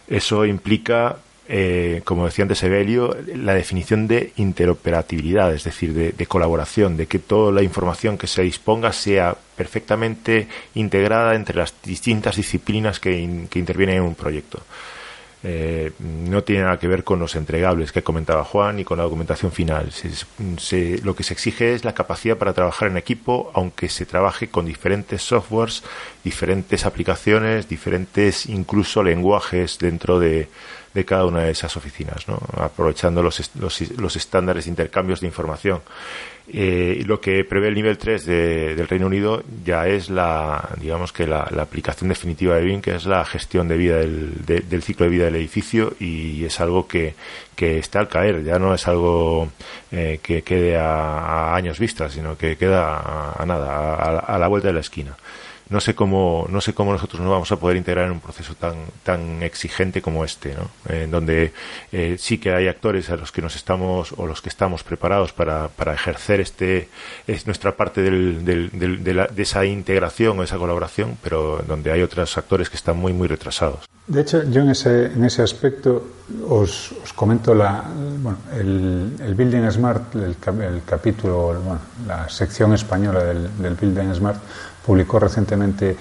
Eso 0.07 0.45
implica, 0.45 1.17
eh, 1.47 2.01
como 2.03 2.25
decía 2.25 2.43
antes 2.43 2.61
Evelio, 2.63 3.15
la 3.35 3.53
definición 3.53 4.07
de 4.07 4.33
interoperabilidad, 4.35 5.53
es 5.53 5.63
decir, 5.63 5.93
de, 5.93 6.25
colaboración, 6.25 6.97
de 6.97 7.07
que 7.07 7.19
toda 7.19 7.51
la 7.51 7.63
información 7.63 8.17
que 8.17 8.27
se 8.27 8.41
disponga 8.41 8.91
sea 8.91 9.35
perfectamente 9.55 10.47
integrada 10.75 11.35
entre 11.35 11.57
las 11.57 11.73
distintas 11.83 12.35
disciplinas 12.35 12.99
que 12.99 13.17
intervienen 13.53 13.97
en 13.97 14.03
un 14.03 14.15
proyecto. 14.15 14.61
Eh, 15.49 15.93
no 15.99 16.43
tiene 16.43 16.63
nada 16.63 16.77
que 16.77 16.89
ver 16.89 17.05
con 17.05 17.19
los 17.19 17.37
entregables 17.37 17.93
que 17.93 18.03
comentaba 18.03 18.43
Juan 18.43 18.79
y 18.79 18.83
con 18.83 18.97
la 18.97 19.05
documentación 19.05 19.53
final. 19.53 19.93
lo 21.03 21.15
que 21.15 21.23
se 21.23 21.33
exige 21.33 21.73
es 21.73 21.85
la 21.85 21.93
capacidad 21.93 22.37
para 22.37 22.51
trabajar 22.51 22.89
en 22.89 22.97
equipo, 22.97 23.49
aunque 23.53 23.87
se 23.87 24.05
trabaje 24.05 24.49
con 24.49 24.65
diferentes 24.65 25.21
softwares, 25.21 25.83
diferentes 26.21 26.85
aplicaciones, 26.85 27.69
diferentes 27.69 28.45
incluso 28.47 29.03
lenguajes 29.03 29.79
dentro 29.79 30.19
de, 30.19 30.49
cada 31.05 31.25
una 31.25 31.41
de 31.41 31.51
esas 31.51 31.75
oficinas, 31.77 32.25
aprovechando 32.55 33.21
los, 33.21 33.51
los 33.55 34.15
estándares 34.15 34.65
de 34.65 34.71
intercambios 34.71 35.21
de 35.21 35.27
información. 35.27 35.81
Eh, 36.49 37.03
lo 37.05 37.19
que 37.19 37.43
prevé 37.43 37.67
el 37.67 37.75
nivel 37.75 37.97
3 37.97 38.25
del 38.25 38.87
Reino 38.87 39.07
Unido 39.07 39.43
ya 39.65 39.85
es 39.85 40.09
la, 40.09 40.69
digamos 40.79 41.11
que 41.11 41.27
la, 41.27 41.41
aplicación 41.41 42.07
definitiva 42.07 42.55
de 42.55 42.61
BIM, 42.61 42.81
que 42.81 42.95
es 42.95 43.05
la 43.05 43.25
gestión 43.25 43.67
de 43.67 43.75
vida 43.75 43.97
del, 43.97 44.81
ciclo 44.81 45.05
de 45.05 45.11
vida 45.11 45.25
del 45.25 45.35
edificio 45.35 45.93
y 45.99 46.45
es 46.45 46.61
algo 46.61 46.87
que, 46.87 47.15
está 47.57 47.99
al 47.99 48.07
caer, 48.07 48.45
ya 48.45 48.59
no 48.59 48.73
es 48.73 48.87
algo 48.87 49.49
eh, 49.91 50.19
que 50.23 50.41
quede 50.41 50.77
a, 50.77 51.53
años 51.53 51.79
vistas, 51.79 52.13
sino 52.13 52.37
que 52.37 52.55
queda 52.55 53.33
a, 53.37 53.45
nada, 53.45 54.05
a 54.19 54.37
la 54.37 54.47
vuelta 54.47 54.69
de 54.69 54.75
la 54.75 54.79
esquina 54.79 55.17
no 55.69 55.81
sé 55.81 55.95
cómo 55.95 56.47
no 56.49 56.61
sé 56.61 56.73
cómo 56.73 56.91
nosotros 56.91 57.21
nos 57.21 57.29
vamos 57.29 57.51
a 57.51 57.57
poder 57.57 57.77
integrar 57.77 58.05
en 58.05 58.11
un 58.11 58.19
proceso 58.19 58.55
tan 58.55 58.75
tan 59.03 59.43
exigente 59.43 60.01
como 60.01 60.23
este 60.23 60.55
¿no? 60.55 60.69
en 60.93 61.11
donde 61.11 61.53
eh, 61.91 62.15
sí 62.19 62.37
que 62.37 62.53
hay 62.53 62.67
actores 62.67 63.09
a 63.09 63.15
los 63.15 63.31
que 63.31 63.41
nos 63.41 63.55
estamos 63.55 64.13
o 64.17 64.25
los 64.25 64.41
que 64.41 64.49
estamos 64.49 64.83
preparados 64.83 65.33
para, 65.33 65.67
para 65.69 65.93
ejercer 65.93 66.39
este 66.39 66.89
es 67.27 67.45
nuestra 67.45 67.75
parte 67.75 68.01
del, 68.01 68.45
del, 68.45 69.03
de, 69.03 69.41
esa 69.41 69.65
integración 69.65 70.39
o 70.39 70.43
esa 70.43 70.57
colaboración 70.57 71.17
pero 71.21 71.63
donde 71.67 71.91
hay 71.91 72.01
otros 72.01 72.37
actores 72.37 72.69
que 72.69 72.77
están 72.77 72.97
muy 72.97 73.13
muy 73.13 73.27
retrasados 73.27 73.85
de 74.07 74.21
hecho 74.21 74.43
yo 74.49 74.61
en 74.61 74.69
ese 74.69 75.07
en 75.07 75.25
ese 75.25 75.41
aspecto 75.41 76.11
os, 76.47 76.93
os 77.03 77.13
comento 77.13 77.53
la 77.53 77.83
bueno, 78.19 78.37
el, 78.53 79.15
el 79.19 79.35
Building 79.35 79.69
Smart 79.71 80.15
el, 80.15 80.35
el 80.61 80.81
capítulo 80.85 81.59
bueno, 81.61 81.79
la 82.05 82.29
sección 82.29 82.73
española 82.73 83.23
del, 83.23 83.49
del 83.57 83.75
Building 83.75 84.13
Smart 84.13 84.39
publicó 84.87 85.19
recientemente 85.19 85.97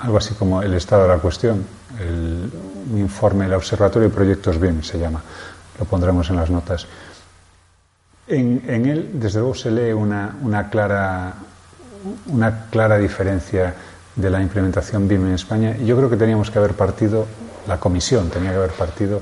algo 0.00 0.16
así 0.16 0.34
como 0.34 0.62
el 0.62 0.74
estado 0.74 1.02
de 1.02 1.08
la 1.08 1.18
cuestión, 1.18 1.64
el, 1.98 2.48
un 2.92 2.98
informe, 2.98 3.46
el 3.46 3.54
Observatorio 3.54 4.08
de 4.08 4.14
Proyectos 4.14 4.60
BIM 4.60 4.82
se 4.84 4.96
llama, 4.96 5.20
lo 5.76 5.84
pondremos 5.84 6.30
en 6.30 6.36
las 6.36 6.50
notas. 6.50 6.86
En, 8.28 8.62
él, 8.86 9.10
desde 9.14 9.40
luego, 9.40 9.54
se 9.54 9.72
lee 9.72 9.92
una, 9.92 10.36
una, 10.42 10.70
clara, 10.70 11.34
una 12.26 12.66
clara 12.70 12.96
diferencia 12.96 13.74
de 14.14 14.30
la 14.30 14.40
implementación 14.40 15.08
BIM 15.08 15.26
en 15.26 15.34
España 15.34 15.76
y 15.76 15.86
yo 15.86 15.96
creo 15.96 16.08
que 16.08 16.16
teníamos 16.16 16.52
que 16.52 16.60
haber 16.60 16.74
partido, 16.74 17.26
la 17.66 17.80
comisión 17.80 18.30
tenía 18.30 18.50
que 18.50 18.56
haber 18.56 18.72
partido 18.72 19.20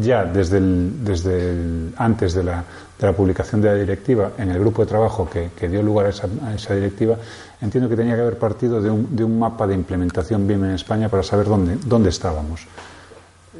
ya 0.00 0.24
desde, 0.24 0.60
desde 0.60 1.92
antes 1.96 2.34
de 2.34 2.44
la, 2.44 2.64
de 2.98 3.06
la 3.06 3.12
publicación 3.12 3.60
de 3.60 3.68
la 3.68 3.74
directiva, 3.74 4.32
en 4.38 4.50
el 4.50 4.58
grupo 4.58 4.82
de 4.82 4.88
trabajo 4.88 5.28
que, 5.28 5.68
dio 5.68 5.82
lugar 5.82 6.06
a 6.06 6.54
esa, 6.54 6.74
directiva, 6.74 7.16
entiendo 7.60 7.88
que 7.88 7.96
tenía 7.96 8.14
que 8.14 8.22
haber 8.22 8.38
partido 8.38 8.80
de 8.80 8.90
un, 8.90 9.14
de 9.14 9.24
un 9.24 9.38
mapa 9.38 9.66
de 9.66 9.74
implementación 9.74 10.46
BIM 10.46 10.64
en 10.64 10.70
España 10.72 11.08
para 11.08 11.22
saber 11.22 11.46
dónde, 11.46 11.76
dónde 11.84 12.08
estábamos. 12.08 12.66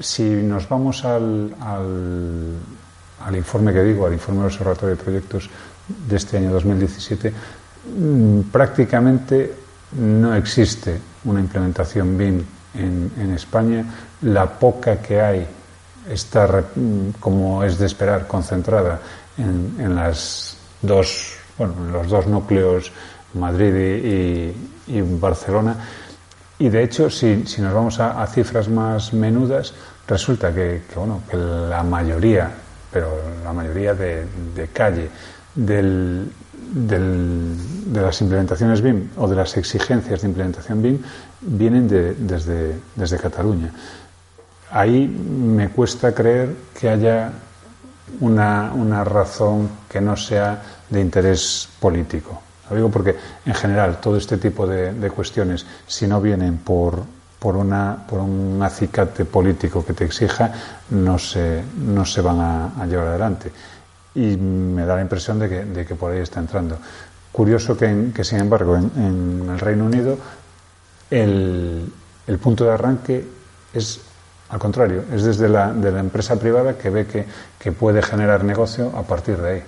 Si 0.00 0.22
nos 0.22 0.68
vamos 0.68 1.04
al, 1.04 1.54
al, 1.60 3.36
informe 3.36 3.72
que 3.72 3.82
digo, 3.82 4.06
al 4.06 4.14
informe 4.14 4.40
del 4.40 4.46
Observatorio 4.46 4.96
de 4.96 5.02
Proyectos 5.02 5.50
de 6.08 6.16
este 6.16 6.38
año 6.38 6.52
2017, 6.52 7.32
mm, 7.98 8.40
prácticamente 8.50 9.54
no 9.98 10.34
existe 10.34 10.98
una 11.24 11.40
implementación 11.40 12.16
BIM 12.16 12.42
en, 12.74 13.12
en 13.18 13.34
España. 13.34 13.84
La 14.22 14.48
poca 14.48 14.96
que 14.96 15.20
hay 15.20 15.46
está, 16.08 16.64
como 17.20 17.62
es 17.64 17.78
de 17.78 17.86
esperar, 17.86 18.26
concentrada 18.26 19.00
en, 19.38 19.94
las 19.94 20.56
dos, 20.80 21.36
bueno, 21.58 21.74
los 21.92 22.08
dos 22.08 22.26
núcleos, 22.26 22.92
Madrid 23.34 24.54
y, 24.86 25.00
Barcelona. 25.00 25.76
Y 26.58 26.68
de 26.68 26.82
hecho, 26.82 27.08
si, 27.08 27.46
si 27.46 27.62
nos 27.62 27.72
vamos 27.72 27.98
a, 27.98 28.26
cifras 28.26 28.68
más 28.68 29.12
menudas, 29.12 29.74
resulta 30.06 30.52
que, 30.52 30.82
bueno, 30.94 31.22
que 31.28 31.36
la 31.36 31.82
mayoría, 31.82 32.50
pero 32.92 33.08
la 33.42 33.52
mayoría 33.52 33.94
de, 33.94 34.26
calle 34.72 35.08
del, 35.54 36.30
de 36.72 38.00
las 38.00 38.20
implementaciones 38.20 38.80
BIM 38.80 39.10
o 39.16 39.28
de 39.28 39.36
las 39.36 39.56
exigencias 39.56 40.22
de 40.22 40.28
implementación 40.28 40.82
BIM 40.82 40.98
vienen 41.40 41.88
desde, 41.88 42.76
desde 42.96 43.18
Cataluña. 43.18 43.72
Ahí 44.72 45.06
me 45.06 45.68
cuesta 45.68 46.14
creer 46.14 46.56
que 46.78 46.88
haya 46.88 47.30
una, 48.20 48.72
una 48.74 49.04
razón 49.04 49.68
que 49.88 50.00
no 50.00 50.16
sea 50.16 50.62
de 50.88 50.98
interés 50.98 51.68
político. 51.78 52.40
Lo 52.70 52.76
digo 52.76 52.90
porque, 52.90 53.14
en 53.44 53.52
general, 53.52 54.00
todo 54.00 54.16
este 54.16 54.38
tipo 54.38 54.66
de, 54.66 55.10
cuestiones, 55.10 55.66
si 55.86 56.06
no 56.06 56.22
vienen 56.22 56.56
por, 56.56 57.02
por, 57.38 57.56
una, 57.56 57.98
por 58.08 58.20
un 58.20 58.62
acicate 58.62 59.26
político 59.26 59.84
que 59.84 59.92
te 59.92 60.06
exija, 60.06 60.50
no 60.88 61.18
se, 61.18 61.62
no 61.76 62.06
se 62.06 62.22
van 62.22 62.40
a, 62.40 62.86
llevar 62.86 63.08
adelante. 63.08 63.52
Y 64.14 64.38
me 64.38 64.86
da 64.86 64.96
la 64.96 65.02
impresión 65.02 65.38
de 65.38 65.50
que, 65.50 65.64
de 65.66 65.84
que 65.84 65.94
por 65.94 66.12
ahí 66.12 66.20
está 66.20 66.40
entrando. 66.40 66.78
Curioso 67.30 67.76
que, 67.76 68.10
que 68.14 68.24
sin 68.24 68.40
embargo, 68.40 68.76
en, 68.76 68.90
en, 68.96 69.50
el 69.50 69.58
Reino 69.58 69.84
Unido 69.84 70.16
el, 71.10 71.92
el 72.26 72.38
punto 72.38 72.64
de 72.64 72.72
arranque 72.72 73.26
es 73.74 74.00
al 74.52 74.58
contrario, 74.58 75.04
es 75.10 75.24
desde 75.24 75.48
la, 75.48 75.72
de 75.72 75.90
la 75.90 76.00
empresa 76.00 76.36
privada 76.36 76.76
que 76.76 76.90
ve 76.90 77.06
que, 77.06 77.72
puede 77.72 78.02
generar 78.02 78.44
negocio 78.44 78.92
a 78.94 79.02
partir 79.02 79.38
de 79.38 79.50
ahí. 79.50 79.62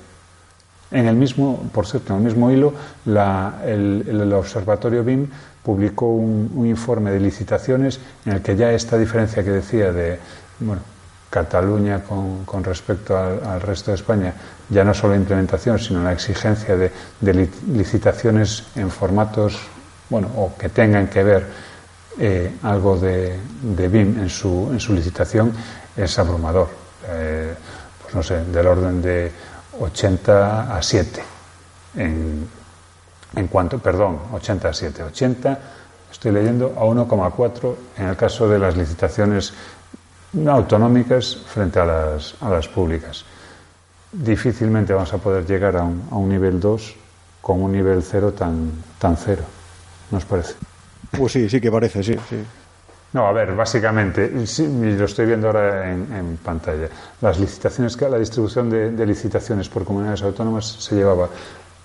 En 0.90 1.06
el 1.06 1.16
mismo, 1.16 1.70
por 1.72 1.86
cierto, 1.86 2.12
en 2.12 2.18
el 2.18 2.24
mismo 2.26 2.50
hilo, 2.50 2.74
el, 3.06 4.32
Observatorio 4.34 5.02
BIM 5.02 5.26
publicó 5.62 6.08
un, 6.08 6.66
informe 6.66 7.12
de 7.12 7.18
licitaciones 7.18 7.98
en 8.26 8.34
el 8.34 8.42
que 8.42 8.56
ya 8.56 8.72
esta 8.72 8.98
diferencia 8.98 9.42
que 9.42 9.52
decía 9.52 9.90
de 9.90 10.18
bueno, 10.60 10.82
Cataluña 11.30 12.02
con, 12.04 12.62
respecto 12.62 13.16
al, 13.16 13.62
resto 13.62 13.90
de 13.90 13.94
España, 13.94 14.34
ya 14.68 14.84
no 14.84 14.92
solo 14.92 15.16
implementación, 15.16 15.78
sino 15.78 16.02
la 16.02 16.12
exigencia 16.12 16.76
de, 16.76 16.92
de 17.20 17.48
licitaciones 17.72 18.64
en 18.76 18.90
formatos, 18.90 19.58
bueno, 20.10 20.28
o 20.36 20.54
que 20.58 20.68
tengan 20.68 21.08
que 21.08 21.24
ver 21.24 21.73
eh, 22.18 22.58
algo 22.62 22.96
de, 22.98 23.38
BIM 23.62 24.20
en 24.20 24.28
su, 24.28 24.70
en 24.72 24.80
su 24.80 24.92
licitación 24.92 25.52
es 25.96 26.18
abrumador. 26.18 26.68
Eh, 27.06 27.54
pues 28.02 28.14
no 28.14 28.22
sé, 28.22 28.44
del 28.44 28.66
orden 28.66 29.02
de 29.02 29.30
80 29.80 30.76
a 30.76 30.82
7. 30.82 31.22
En, 31.96 32.48
en 33.36 33.48
cuanto, 33.48 33.78
perdón, 33.78 34.18
80 34.32 34.68
a 34.68 34.72
7. 34.72 35.02
80, 35.02 35.58
estoy 36.10 36.32
leyendo, 36.32 36.74
a 36.76 36.84
1,4 36.84 37.74
en 37.98 38.06
el 38.08 38.16
caso 38.16 38.48
de 38.48 38.58
las 38.58 38.76
licitaciones 38.76 39.52
autonómicas 40.46 41.36
frente 41.46 41.80
a 41.80 41.84
las, 41.84 42.34
a 42.40 42.48
las 42.48 42.68
públicas. 42.68 43.24
Difícilmente 44.12 44.92
vamos 44.92 45.12
a 45.12 45.18
poder 45.18 45.46
llegar 45.46 45.76
a 45.76 45.82
un, 45.82 46.08
a 46.10 46.16
un 46.16 46.28
nivel 46.28 46.60
2 46.60 46.96
con 47.40 47.62
un 47.62 47.72
nivel 47.72 48.02
cero 48.02 48.32
tan, 48.32 48.72
tan 48.98 49.16
cero, 49.18 49.42
¿nos 50.10 50.24
parece? 50.24 50.54
Pues 51.16 51.32
sí, 51.32 51.48
sí 51.48 51.60
que 51.60 51.70
parece, 51.70 52.02
sí, 52.02 52.16
sí. 52.28 52.36
No, 53.14 53.28
a 53.28 53.32
ver, 53.32 53.54
básicamente, 53.54 54.26
y 54.26 54.96
lo 54.96 55.04
estoy 55.04 55.26
viendo 55.26 55.46
ahora 55.46 55.88
en, 55.88 56.36
pantalla, 56.42 56.88
las 57.20 57.38
licitaciones, 57.38 58.00
la 58.00 58.18
distribución 58.18 58.68
de, 58.68 59.06
licitaciones 59.06 59.68
por 59.68 59.84
comunidades 59.84 60.22
autónomas 60.22 60.66
se 60.66 60.96
llevaba 60.96 61.28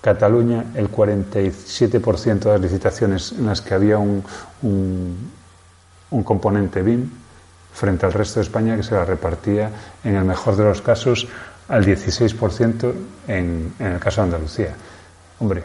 Cataluña 0.00 0.64
el 0.74 0.90
47% 0.90 2.40
de 2.40 2.50
las 2.50 2.60
licitaciones 2.60 3.30
en 3.30 3.46
las 3.46 3.60
que 3.60 3.74
había 3.74 3.98
un, 3.98 4.24
un, 4.62 6.24
componente 6.24 6.82
BIM 6.82 7.08
frente 7.72 8.06
al 8.06 8.12
resto 8.12 8.40
de 8.40 8.46
España 8.46 8.76
que 8.76 8.82
se 8.82 8.96
la 8.96 9.04
repartía 9.04 9.70
en 10.02 10.16
el 10.16 10.24
mejor 10.24 10.56
de 10.56 10.64
los 10.64 10.82
casos 10.82 11.28
al 11.68 11.86
16% 11.86 12.92
en, 13.28 13.72
en 13.78 13.86
el 13.86 14.00
caso 14.00 14.22
de 14.22 14.24
Andalucía. 14.24 14.74
Hombre, 15.38 15.62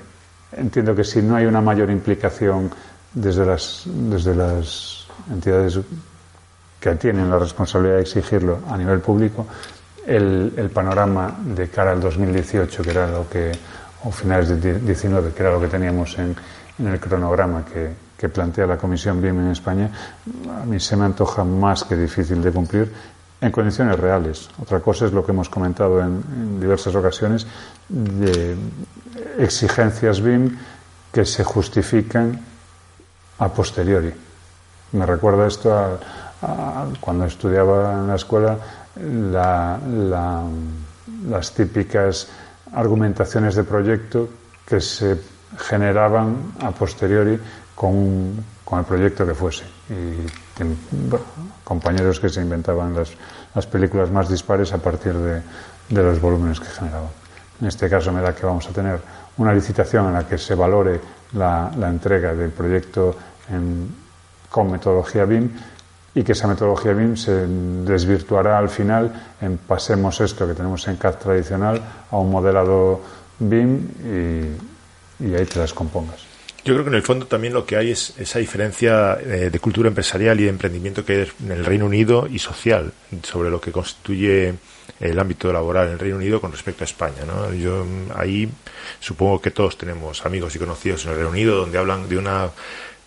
entiendo 0.52 0.94
que 0.96 1.04
si 1.04 1.24
no 1.24 1.38
hay 1.38 1.48
una 1.48 1.62
mayor 1.62 1.90
implicación 1.90 2.70
desde 3.16 3.46
las, 3.46 3.84
desde 3.86 4.36
las 4.36 5.08
entidades 5.32 5.80
que 6.80 6.96
tienen 6.96 7.30
la 7.30 7.40
responsabilidad 7.40 7.96
de 7.96 8.02
exigirlo 8.02 8.60
a 8.70 8.78
nivel 8.78 9.00
público, 9.00 9.48
el, 10.06 10.70
panorama 10.72 11.36
de 11.44 11.68
cara 11.70 11.92
al 11.92 12.02
2018, 12.02 12.84
que 12.84 12.92
era 12.92 13.08
lo 13.08 13.28
que, 13.28 13.52
o 14.04 14.12
finales 14.12 14.50
de 14.50 14.74
2019, 14.74 15.32
que 15.32 15.42
era 15.42 15.52
lo 15.52 15.60
que 15.60 15.68
teníamos 15.68 16.18
en, 16.20 16.36
el 16.86 17.00
cronograma 17.00 17.64
que, 17.66 18.06
plantea 18.26 18.66
la 18.66 18.76
Comisión 18.76 19.22
BIM 19.22 19.40
en 19.40 19.52
España, 19.52 19.88
a 20.60 20.66
mí 20.66 20.80
se 20.80 20.98
me 20.98 21.06
antoja 21.06 21.44
más 21.44 21.84
que 21.84 21.96
difícil 21.96 22.42
de 22.42 22.52
cumplir 22.52 22.92
en 23.40 23.52
condiciones 23.52 24.00
reales. 24.00 24.50
Otra 24.60 24.80
cosa 24.80 25.06
es 25.06 25.12
lo 25.12 25.24
que 25.24 25.32
hemos 25.32 25.48
comentado 25.48 26.02
en 26.02 26.60
diversas 26.60 26.96
ocasiones 26.96 27.46
de 27.88 28.58
exigencias 29.38 30.22
BIM 30.22 30.58
que 31.12 31.24
se 31.24 31.44
justifican 31.44 32.42
a 33.40 33.50
posteriori. 33.50 34.14
Me 34.94 35.06
recuerda 35.06 35.48
esto 35.48 36.00
cuando 37.00 37.26
estudiaba 37.26 37.94
en 37.94 38.08
la 38.08 38.16
escuela 38.16 38.58
las 41.28 41.52
típicas 41.54 42.28
argumentaciones 42.74 43.56
de 43.56 43.64
proyecto 43.64 44.30
que 44.66 44.80
se 44.82 45.20
generaban 45.58 46.54
a 46.62 46.72
posteriori 46.72 47.40
con, 47.74 48.44
con 48.64 48.80
el 48.80 48.86
proyecto 48.86 49.26
que 49.26 49.34
fuese. 49.34 49.66
Y 49.90 50.28
compañeros 51.64 52.20
que 52.20 52.30
se 52.30 52.42
inventaban 52.42 52.96
las, 52.96 53.12
las, 53.54 53.68
películas 53.68 54.10
más 54.12 54.30
dispares 54.30 54.74
a 54.74 54.78
partir 54.78 55.14
de, 55.14 55.42
de 55.90 56.04
los 56.04 56.20
volúmenes 56.20 56.60
que 56.60 56.68
generaban. 56.68 57.10
En 57.62 57.68
este 57.68 57.90
caso 57.90 58.12
me 58.12 58.22
da 58.22 58.34
que 58.34 58.46
vamos 58.46 58.68
a 58.68 58.72
tener 58.72 59.00
una 59.38 59.54
licitación 59.54 60.08
en 60.08 60.14
la 60.14 60.28
que 60.28 60.38
se 60.38 60.56
valore 60.56 61.00
la, 61.34 61.72
entrega 61.88 62.34
del 62.34 62.52
proyecto 62.52 63.16
con 64.50 64.72
metodología 64.72 65.26
BIM 65.26 65.50
y 66.16 66.24
que 66.24 66.32
esa 66.32 66.48
metodología 66.48 66.94
BIM 66.94 67.18
se 67.18 67.46
desvirtuará 67.48 68.58
al 68.58 68.70
final 68.70 69.12
en 69.42 69.58
pasemos 69.58 70.22
esto 70.22 70.48
que 70.48 70.54
tenemos 70.54 70.88
en 70.88 70.96
CAD 70.96 71.16
tradicional 71.16 71.82
a 72.10 72.18
un 72.18 72.32
modelado 72.32 73.02
BIM 73.40 73.88
y 75.20 75.34
ahí 75.34 75.46
te 75.46 75.60
las 75.60 75.74
compongas. 75.74 76.25
Yo 76.66 76.74
creo 76.74 76.84
que 76.84 76.90
en 76.90 76.96
el 76.96 77.04
fondo 77.04 77.28
también 77.28 77.54
lo 77.54 77.64
que 77.64 77.78
hay 77.78 77.92
es 77.92 78.16
esa 78.18 78.40
diferencia 78.40 79.20
eh, 79.22 79.52
de 79.52 79.60
cultura 79.60 79.88
empresarial 79.88 80.40
y 80.40 80.46
de 80.46 80.50
emprendimiento 80.50 81.06
que 81.06 81.14
hay 81.14 81.32
en 81.46 81.52
el 81.52 81.64
Reino 81.64 81.86
Unido 81.86 82.28
y 82.28 82.40
social 82.40 82.92
sobre 83.22 83.52
lo 83.52 83.62
que 83.62 83.72
constituye 83.72 84.56
el 85.00 85.20
ámbito 85.20 85.54
laboral 85.54 85.88
en 85.88 85.94
el 85.94 86.00
Reino 86.00 86.18
Unido 86.18 86.42
con 86.42 86.52
respecto 86.52 86.84
a 86.84 86.86
España. 86.86 87.24
¿no? 87.24 87.54
Yo 87.54 87.86
ahí 88.16 88.50
supongo 89.00 89.40
que 89.40 89.52
todos 89.52 89.78
tenemos 89.78 90.26
amigos 90.26 90.56
y 90.56 90.60
conocidos 90.60 91.06
en 91.06 91.12
el 91.12 91.18
Reino 91.18 91.30
Unido 91.30 91.56
donde 91.56 91.78
hablan 91.78 92.10
de 92.10 92.18
una 92.18 92.50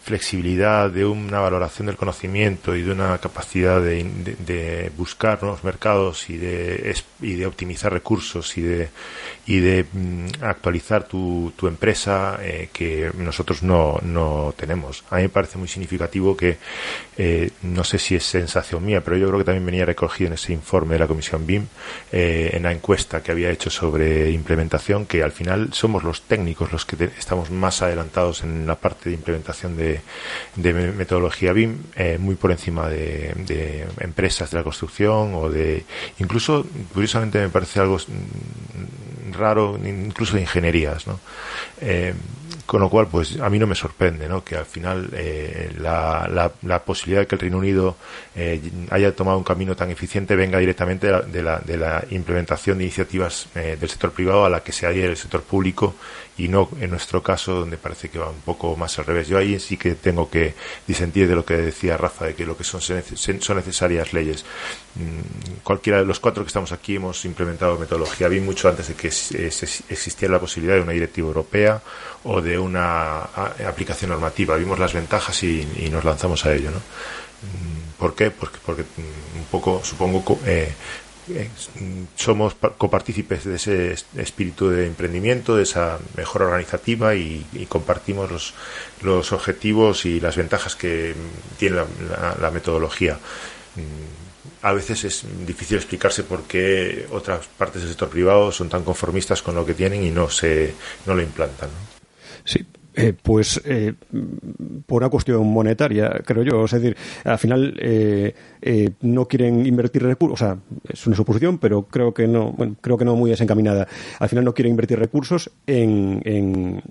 flexibilidad, 0.04 0.88
de 0.88 1.04
una 1.04 1.40
valoración 1.40 1.86
del 1.86 1.96
conocimiento 1.96 2.74
y 2.74 2.82
de 2.82 2.92
una 2.92 3.18
capacidad 3.18 3.82
de, 3.82 4.90
buscar 4.96 5.42
nuevos 5.42 5.64
mercados 5.64 6.30
y 6.30 6.38
de, 6.38 6.94
y 7.20 7.34
de 7.34 7.44
optimizar 7.44 7.92
recursos 7.92 8.56
y 8.56 8.62
de, 8.62 8.88
y 9.48 9.60
de 9.60 9.84
mm, 9.90 10.42
actualizar 10.42 11.04
tu, 11.04 11.52
tu 11.56 11.66
empresa 11.66 12.38
eh, 12.42 12.68
que 12.72 13.10
nosotros 13.16 13.62
no, 13.62 13.98
no 14.02 14.54
tenemos. 14.56 15.04
A 15.10 15.16
mí 15.16 15.22
me 15.22 15.28
parece 15.30 15.56
muy 15.56 15.68
significativo 15.68 16.36
que, 16.36 16.58
eh, 17.16 17.50
no 17.62 17.82
sé 17.82 17.98
si 17.98 18.14
es 18.14 18.24
sensación 18.24 18.84
mía, 18.84 19.02
pero 19.02 19.16
yo 19.16 19.26
creo 19.26 19.38
que 19.38 19.44
también 19.44 19.64
venía 19.64 19.86
recogido 19.86 20.28
en 20.28 20.34
ese 20.34 20.52
informe 20.52 20.92
de 20.94 20.98
la 20.98 21.06
Comisión 21.06 21.46
BIM, 21.46 21.66
eh, 22.12 22.50
en 22.52 22.62
la 22.62 22.72
encuesta 22.72 23.22
que 23.22 23.32
había 23.32 23.50
hecho 23.50 23.70
sobre 23.70 24.30
implementación, 24.30 25.06
que 25.06 25.22
al 25.22 25.32
final 25.32 25.72
somos 25.72 26.04
los 26.04 26.22
técnicos 26.22 26.70
los 26.70 26.84
que 26.84 27.10
estamos 27.18 27.50
más 27.50 27.80
adelantados 27.80 28.42
en 28.42 28.66
la 28.66 28.74
parte 28.76 29.08
de 29.08 29.16
implementación 29.16 29.76
de 29.76 29.88
de, 30.56 30.72
metodología 30.72 31.52
BIM 31.52 31.78
eh, 31.96 32.18
muy 32.18 32.34
por 32.34 32.50
encima 32.50 32.88
de, 32.88 33.86
empresas 34.00 34.50
de 34.50 34.58
la 34.58 34.64
construcción 34.64 35.34
o 35.34 35.48
de 35.48 35.84
incluso 36.18 36.66
curiosamente 36.92 37.40
me 37.40 37.48
parece 37.48 37.80
algo 37.80 37.96
mm, 37.96 39.32
raro 39.38 39.78
incluso 39.82 40.34
de 40.34 40.42
ingenierías 40.42 41.06
¿no? 41.06 41.18
Eh, 41.80 42.14
con 42.68 42.82
lo 42.82 42.90
cual, 42.90 43.06
pues 43.10 43.40
a 43.40 43.48
mí 43.48 43.58
no 43.58 43.66
me 43.66 43.74
sorprende 43.74 44.28
¿no? 44.28 44.44
que 44.44 44.54
al 44.54 44.66
final 44.66 45.08
eh, 45.14 45.72
la, 45.78 46.50
la, 46.60 46.78
posibilidad 46.80 47.22
de 47.22 47.26
que 47.26 47.34
el 47.36 47.40
Reino 47.40 47.56
Unido 47.56 47.96
eh, 48.36 48.60
haya 48.90 49.16
tomado 49.16 49.38
un 49.38 49.42
camino 49.42 49.74
tan 49.74 49.90
eficiente 49.90 50.36
venga 50.36 50.58
directamente 50.58 51.06
de 51.06 51.42
la, 51.42 51.60
de 51.60 51.76
la, 51.78 52.04
implementación 52.10 52.76
de 52.76 52.84
iniciativas 52.84 53.48
eh, 53.54 53.78
del 53.80 53.88
sector 53.88 54.12
privado 54.12 54.44
a 54.44 54.50
la 54.50 54.60
que 54.60 54.72
se 54.72 54.86
adhiere 54.86 55.08
el 55.08 55.16
sector 55.16 55.40
público 55.40 55.94
y 56.38 56.46
no 56.48 56.68
en 56.80 56.90
nuestro 56.90 57.22
caso 57.22 57.52
donde 57.54 57.76
parece 57.76 58.08
que 58.08 58.18
va 58.18 58.30
un 58.30 58.40
poco 58.40 58.76
más 58.76 58.96
al 58.98 59.04
revés. 59.04 59.26
Yo 59.26 59.36
ahí 59.36 59.58
sí 59.58 59.76
que 59.76 59.96
tengo 59.96 60.30
que 60.30 60.54
disentir 60.86 61.28
de 61.28 61.34
lo 61.34 61.44
que 61.44 61.56
decía 61.56 61.96
Rafa, 61.96 62.26
de 62.26 62.34
que 62.34 62.46
lo 62.46 62.56
que 62.56 62.62
son, 62.62 62.80
son 62.80 63.56
necesarias 63.56 64.12
leyes. 64.12 64.44
Mm, 64.94 65.62
cualquiera 65.64 65.98
de 65.98 66.06
los 66.06 66.20
cuatro 66.20 66.44
que 66.44 66.48
estamos 66.48 66.70
aquí 66.70 66.94
hemos 66.94 67.24
implementado 67.24 67.76
metodología 67.76 68.28
BIM 68.28 68.44
mucho 68.44 68.68
antes 68.68 68.88
de 68.88 68.94
que 68.94 69.08
existiera 69.08 70.34
la 70.34 70.40
posibilidad 70.40 70.76
de 70.76 70.82
una 70.82 70.92
directiva 70.92 71.26
europea 71.26 71.82
o 72.22 72.40
de 72.40 72.56
una 72.56 73.24
aplicación 73.66 74.12
normativa. 74.12 74.56
Vimos 74.56 74.78
las 74.78 74.94
ventajas 74.94 75.42
y, 75.42 75.66
nos 75.90 76.04
lanzamos 76.04 76.46
a 76.46 76.54
ello. 76.54 76.70
¿no? 76.70 76.78
Mm, 76.78 77.98
¿Por 77.98 78.14
qué? 78.14 78.30
Porque, 78.30 78.58
porque 78.64 78.82
mm, 78.82 79.38
un 79.38 79.44
poco, 79.50 79.80
supongo, 79.82 80.38
eh, 80.46 80.72
somos 82.16 82.54
copartícipes 82.54 83.44
de 83.44 83.56
ese 83.56 83.96
espíritu 84.16 84.68
de 84.68 84.86
emprendimiento, 84.86 85.56
de 85.56 85.62
esa 85.62 85.98
mejora 86.16 86.46
organizativa 86.46 87.14
y, 87.14 87.44
compartimos 87.68 88.30
los, 88.30 88.54
los, 89.02 89.32
objetivos 89.32 90.04
y 90.04 90.20
las 90.20 90.36
ventajas 90.36 90.76
que 90.76 91.14
tiene 91.58 91.82
la, 92.40 92.50
metodología. 92.50 93.14
Mm, 93.76 94.28
a 94.62 94.72
veces 94.72 95.04
es 95.04 95.24
difícil 95.46 95.76
explicarse 95.76 96.24
por 96.24 96.42
qué 96.44 97.06
otras 97.12 97.46
partes 97.46 97.82
del 97.82 97.90
sector 97.90 98.08
privado 98.08 98.50
son 98.50 98.68
tan 98.68 98.82
conformistas 98.82 99.42
con 99.42 99.54
lo 99.54 99.64
que 99.64 99.74
tienen 99.74 100.02
y 100.02 100.10
no 100.10 100.30
se 100.30 100.74
no 101.06 101.14
lo 101.14 101.22
implantan. 101.22 101.70
Sí, 102.44 102.66
eh, 103.00 103.14
pues 103.22 103.60
eh, 103.64 103.94
por 104.86 105.02
una 105.02 105.08
cuestión 105.08 105.46
monetaria, 105.46 106.20
creo 106.24 106.42
yo. 106.42 106.64
Es 106.64 106.72
decir, 106.72 106.96
al 107.22 107.38
final 107.38 107.76
eh, 107.78 108.34
no 109.02 109.28
quieren 109.28 109.64
invertir 109.66 110.02
recursos, 110.02 110.42
o 110.42 110.44
sea, 110.44 110.58
es 110.88 111.06
una 111.06 111.14
suposición, 111.14 111.58
pero 111.58 111.84
creo 111.84 112.12
que 112.12 112.26
no, 112.26 112.50
bueno, 112.50 112.74
creo 112.80 112.98
que 112.98 113.04
no 113.04 113.14
muy 113.14 113.30
desencaminada. 113.30 113.86
Al 114.18 114.28
final 114.28 114.44
no 114.44 114.52
quieren 114.52 114.72
invertir 114.72 114.98
recursos 114.98 115.48
en, 115.68 116.22
en 116.24 116.82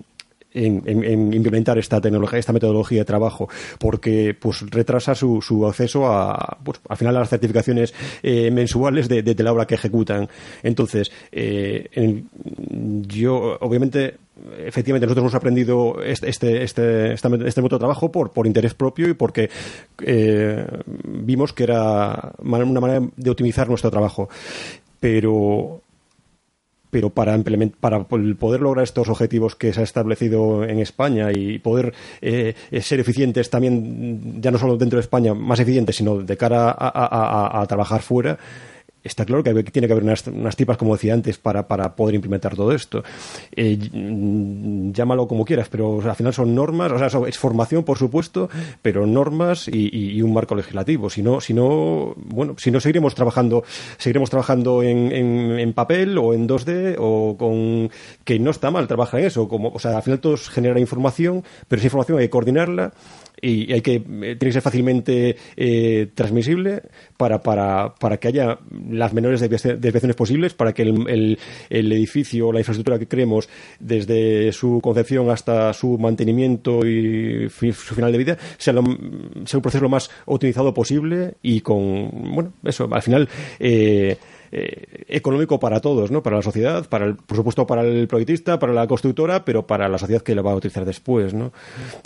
en, 0.52 1.32
implementar 1.32 1.78
esta 1.78 2.00
tecnología, 2.00 2.38
esta 2.38 2.52
metodología 2.52 3.00
de 3.00 3.04
trabajo, 3.04 3.48
porque 3.78 4.34
pues 4.38 4.62
retrasa 4.70 5.14
su, 5.14 5.42
su 5.42 5.66
acceso 5.66 6.06
a, 6.06 6.58
pues, 6.64 6.80
al 6.88 6.96
final 6.96 7.16
a 7.16 7.20
las 7.20 7.28
certificaciones 7.28 7.94
eh, 8.22 8.50
mensuales 8.50 9.08
de, 9.08 9.22
de, 9.22 9.42
la 9.42 9.52
obra 9.52 9.66
que 9.66 9.74
ejecutan. 9.74 10.28
Entonces, 10.62 11.10
eh, 11.32 12.22
yo, 13.06 13.58
obviamente, 13.60 14.16
efectivamente, 14.58 15.06
nosotros 15.06 15.24
hemos 15.24 15.34
aprendido 15.34 16.02
este, 16.02 16.28
este, 16.28 16.62
este, 16.62 17.12
este, 17.12 17.62
método 17.62 17.78
de 17.78 17.78
trabajo 17.78 18.10
por, 18.10 18.32
por 18.32 18.46
interés 18.46 18.74
propio 18.74 19.08
y 19.08 19.14
porque 19.14 19.50
eh, 20.04 20.66
vimos 21.04 21.52
que 21.52 21.64
era 21.64 22.32
una 22.42 22.80
manera 22.80 23.06
de 23.16 23.30
optimizar 23.30 23.68
nuestro 23.68 23.90
trabajo. 23.90 24.28
Pero 25.00 25.82
pero 26.90 27.10
para, 27.10 27.38
para 27.80 28.04
poder 28.04 28.60
lograr 28.60 28.84
estos 28.84 29.08
objetivos 29.08 29.54
que 29.54 29.72
se 29.72 29.80
ha 29.80 29.84
establecido 29.84 30.64
en 30.64 30.78
España 30.78 31.30
y 31.32 31.58
poder 31.58 31.94
eh, 32.20 32.54
ser 32.80 33.00
eficientes 33.00 33.50
también, 33.50 34.40
ya 34.40 34.50
no 34.50 34.58
solo 34.58 34.76
dentro 34.76 34.96
de 34.96 35.02
España, 35.02 35.34
más 35.34 35.60
eficientes, 35.60 35.96
sino 35.96 36.22
de 36.22 36.36
cara 36.36 36.74
a, 36.78 37.64
trabajar 37.68 38.02
fuera, 38.02 38.38
está 39.02 39.24
claro 39.24 39.42
que 39.42 39.62
tiene 39.64 39.86
que 39.86 39.92
haber 39.92 40.04
unas, 40.04 40.26
unas 40.26 40.56
tipas, 40.56 40.76
como 40.76 40.94
decía 40.94 41.14
antes, 41.14 41.38
para, 41.38 41.66
para 41.66 41.94
poder 41.94 42.14
implementar 42.14 42.54
todo 42.56 42.72
esto. 42.72 43.02
Eh, 43.54 43.78
mm, 43.92 44.92
llámalo 44.92 45.26
como 45.26 45.44
quieras, 45.44 45.68
pero 45.68 46.00
al 46.00 46.16
final 46.16 46.34
son 46.34 46.54
normas, 46.54 46.92
o 46.92 46.98
sea, 46.98 47.28
es 47.28 47.38
formación, 47.38 47.84
por 47.84 47.98
supuesto, 47.98 48.48
pero 48.82 49.06
normas 49.06 49.68
y, 49.68 50.20
un 50.22 50.32
marco 50.32 50.54
legislativo. 50.54 51.10
Si 51.10 51.22
no, 51.22 51.40
si 51.40 51.54
no, 51.54 52.14
bueno, 52.16 52.54
si 52.58 52.70
no 52.70 52.80
seguiremos 52.80 53.14
trabajando, 53.14 53.64
seguiremos 53.98 54.30
trabajando 54.30 54.82
en, 54.82 55.12
en, 55.12 55.72
papel 55.72 56.18
o 56.18 56.34
en 56.34 56.48
2D 56.48 56.96
o 56.98 57.36
con 57.38 57.90
que 58.24 58.38
no 58.38 58.50
está 58.50 58.70
mal 58.70 58.88
trabajar 58.88 59.20
en 59.20 59.26
eso. 59.26 59.48
Como, 59.48 59.68
o 59.68 59.78
sea, 59.78 59.96
al 59.96 60.02
final 60.02 60.20
todo 60.20 60.36
genera 60.36 60.80
información, 60.80 61.44
pero 61.68 61.78
esa 61.78 61.86
información 61.86 62.18
hay 62.18 62.26
que 62.26 62.30
coordinarla 62.30 62.92
y 63.40 63.72
hay 63.72 63.80
que 63.80 63.94
eh, 63.94 64.00
tiene 64.02 64.38
que 64.38 64.52
ser 64.52 64.62
fácilmente 64.62 65.36
eh, 65.56 66.08
transmisible 66.14 66.82
para, 67.16 67.42
para, 67.42 67.94
para 67.94 68.16
que 68.18 68.28
haya 68.28 68.58
las 68.88 69.12
menores 69.12 69.40
desviaciones 69.40 70.16
posibles 70.16 70.54
para 70.54 70.72
que 70.72 70.82
el, 70.82 71.38
el, 71.70 71.92
edificio 71.92 72.48
o 72.48 72.52
la 72.52 72.60
infraestructura 72.60 72.98
que 72.98 73.08
creemos 73.08 73.48
desde 73.80 74.52
su 74.52 74.80
concepción 74.80 75.30
hasta 75.30 75.72
su 75.72 75.98
mantenimiento 75.98 76.86
y 76.86 77.48
su 77.48 77.94
final 77.94 78.12
de 78.12 78.18
vida 78.18 78.38
sea, 78.56 78.74
sea 79.44 79.58
un 79.58 79.62
proceso 79.62 79.82
lo 79.82 79.88
más 79.88 80.10
optimizado 80.26 80.72
posible 80.74 81.34
y 81.42 81.60
con 81.60 82.10
bueno 82.34 82.52
eso 82.64 82.88
al 82.90 83.02
final 83.02 83.28
eh, 83.58 84.16
eh, 84.50 85.04
económico 85.08 85.60
para 85.60 85.80
todos, 85.80 86.10
¿no? 86.10 86.22
Para 86.22 86.36
la 86.36 86.42
sociedad, 86.42 86.88
para 86.88 87.04
el, 87.04 87.16
por 87.16 87.36
supuesto 87.36 87.66
para 87.66 87.82
el 87.82 88.08
proyectista, 88.08 88.58
para 88.58 88.72
la 88.72 88.86
constructora, 88.86 89.44
pero 89.44 89.66
para 89.66 89.88
la 89.88 89.98
sociedad 89.98 90.22
que 90.22 90.34
la 90.34 90.40
va 90.40 90.52
a 90.52 90.56
utilizar 90.56 90.86
después, 90.86 91.34
¿no? 91.34 91.52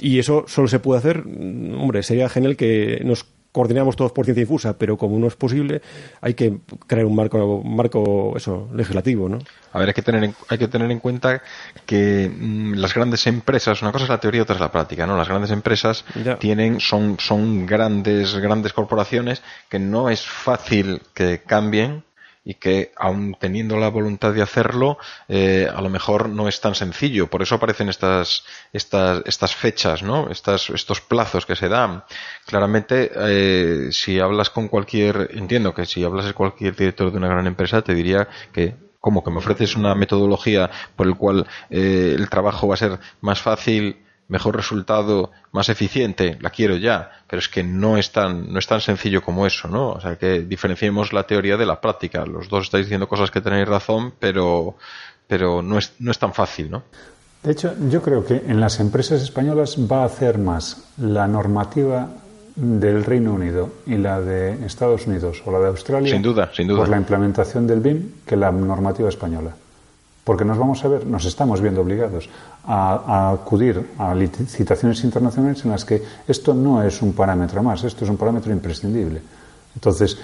Y 0.00 0.18
eso 0.18 0.44
solo 0.48 0.66
se 0.66 0.80
puede 0.80 0.98
hacer, 0.98 1.24
mm, 1.24 1.80
hombre, 1.80 2.02
sería 2.02 2.28
genial 2.28 2.56
que 2.56 3.00
nos 3.04 3.26
coordinamos 3.52 3.96
todos 3.96 4.12
por 4.12 4.24
ciencia 4.24 4.42
infusa, 4.42 4.76
pero 4.78 4.96
como 4.96 5.18
no 5.18 5.26
es 5.26 5.36
posible, 5.36 5.82
hay 6.20 6.34
que 6.34 6.58
crear 6.86 7.04
un 7.04 7.14
marco, 7.14 7.62
marco 7.62 8.32
eso, 8.36 8.68
legislativo, 8.74 9.28
¿no? 9.28 9.38
A 9.72 9.78
ver, 9.78 9.88
hay 9.88 9.94
que 9.94 10.02
tener 10.02 10.24
en, 10.24 10.34
hay 10.48 10.58
que 10.58 10.68
tener 10.68 10.90
en 10.90 10.98
cuenta 10.98 11.42
que 11.86 12.30
mm, 12.34 12.74
las 12.74 12.94
grandes 12.94 13.26
empresas, 13.26 13.82
una 13.82 13.92
cosa 13.92 14.04
es 14.04 14.10
la 14.10 14.20
teoría, 14.20 14.42
otra 14.42 14.54
es 14.54 14.60
la 14.60 14.72
práctica, 14.72 15.06
¿no? 15.06 15.16
Las 15.16 15.28
grandes 15.28 15.50
empresas 15.50 16.04
tienen, 16.38 16.80
son, 16.80 17.16
son 17.20 17.66
grandes, 17.66 18.34
grandes 18.36 18.72
corporaciones 18.72 19.42
que 19.68 19.78
no 19.78 20.08
es 20.08 20.26
fácil 20.26 21.02
que 21.14 21.42
cambien 21.46 22.04
y 22.44 22.54
que 22.54 22.92
aun 22.96 23.36
teniendo 23.38 23.76
la 23.78 23.88
voluntad 23.88 24.32
de 24.32 24.42
hacerlo 24.42 24.98
eh, 25.28 25.68
a 25.72 25.80
lo 25.80 25.90
mejor 25.90 26.28
no 26.28 26.48
es 26.48 26.60
tan 26.60 26.74
sencillo. 26.74 27.28
Por 27.28 27.42
eso 27.42 27.54
aparecen 27.54 27.88
estas 27.88 28.44
estas 28.72 29.22
estas 29.26 29.54
fechas 29.54 30.02
no 30.02 30.28
estas, 30.30 30.70
estos 30.70 31.00
plazos 31.00 31.46
que 31.46 31.56
se 31.56 31.68
dan. 31.68 32.04
Claramente 32.46 33.10
eh, 33.14 33.88
si 33.92 34.18
hablas 34.18 34.50
con 34.50 34.68
cualquier 34.68 35.30
entiendo 35.34 35.74
que 35.74 35.86
si 35.86 36.02
hablas 36.04 36.26
de 36.26 36.34
cualquier 36.34 36.74
director 36.74 37.10
de 37.10 37.18
una 37.18 37.28
gran 37.28 37.46
empresa 37.46 37.82
te 37.82 37.94
diría 37.94 38.28
que 38.52 38.74
como 39.00 39.24
que 39.24 39.30
me 39.30 39.38
ofreces 39.38 39.76
una 39.76 39.94
metodología 39.96 40.70
por 40.96 41.06
el 41.06 41.16
cual 41.16 41.46
eh, 41.70 42.14
el 42.16 42.30
trabajo 42.30 42.68
va 42.68 42.74
a 42.74 42.78
ser 42.78 42.98
más 43.20 43.40
fácil 43.40 43.96
mejor 44.32 44.56
resultado, 44.56 45.30
más 45.52 45.68
eficiente, 45.68 46.38
la 46.40 46.48
quiero 46.48 46.76
ya, 46.76 47.10
pero 47.28 47.38
es 47.38 47.50
que 47.50 47.62
no 47.62 47.98
es 47.98 48.12
tan, 48.12 48.50
no 48.50 48.58
es 48.58 48.66
tan 48.66 48.80
sencillo 48.80 49.22
como 49.22 49.46
eso, 49.46 49.68
¿no? 49.68 49.90
O 49.90 50.00
sea, 50.00 50.16
que 50.16 50.40
diferenciemos 50.40 51.12
la 51.12 51.24
teoría 51.24 51.58
de 51.58 51.66
la 51.66 51.82
práctica. 51.82 52.24
Los 52.24 52.48
dos 52.48 52.64
estáis 52.64 52.86
diciendo 52.86 53.06
cosas 53.06 53.30
que 53.30 53.42
tenéis 53.42 53.68
razón, 53.68 54.14
pero, 54.18 54.76
pero 55.26 55.60
no, 55.60 55.76
es, 55.76 55.92
no 55.98 56.10
es 56.10 56.18
tan 56.18 56.32
fácil, 56.32 56.70
¿no? 56.70 56.82
De 57.42 57.52
hecho, 57.52 57.74
yo 57.90 58.00
creo 58.00 58.24
que 58.24 58.36
en 58.46 58.58
las 58.58 58.80
empresas 58.80 59.20
españolas 59.20 59.76
va 59.76 60.02
a 60.02 60.06
hacer 60.06 60.38
más 60.38 60.82
la 60.96 61.28
normativa 61.28 62.08
del 62.56 63.04
Reino 63.04 63.34
Unido 63.34 63.68
y 63.86 63.96
la 63.98 64.18
de 64.22 64.64
Estados 64.64 65.06
Unidos 65.06 65.42
o 65.44 65.52
la 65.52 65.58
de 65.58 65.66
Australia 65.68 66.12
sin 66.12 66.22
duda, 66.22 66.50
sin 66.54 66.68
duda. 66.68 66.80
por 66.80 66.88
la 66.88 66.98
implementación 66.98 67.66
del 67.66 67.80
BIM 67.80 68.12
que 68.26 68.36
la 68.36 68.50
normativa 68.52 69.08
española 69.08 69.54
porque 70.24 70.44
nos 70.44 70.58
vamos 70.58 70.84
a 70.84 70.88
ver, 70.88 71.06
nos 71.06 71.24
estamos 71.24 71.60
viendo 71.60 71.80
obligados 71.80 72.28
a, 72.64 73.30
acudir 73.32 73.90
a 73.98 74.14
licitaciones 74.14 75.02
internacionales 75.02 75.64
en 75.64 75.72
las 75.72 75.84
que 75.84 76.02
esto 76.28 76.54
no 76.54 76.82
es 76.82 77.02
un 77.02 77.12
parámetro 77.12 77.62
más, 77.62 77.82
esto 77.84 78.04
es 78.04 78.10
un 78.10 78.16
parámetro 78.16 78.52
imprescindible. 78.52 79.20
Entonces, 79.74 80.18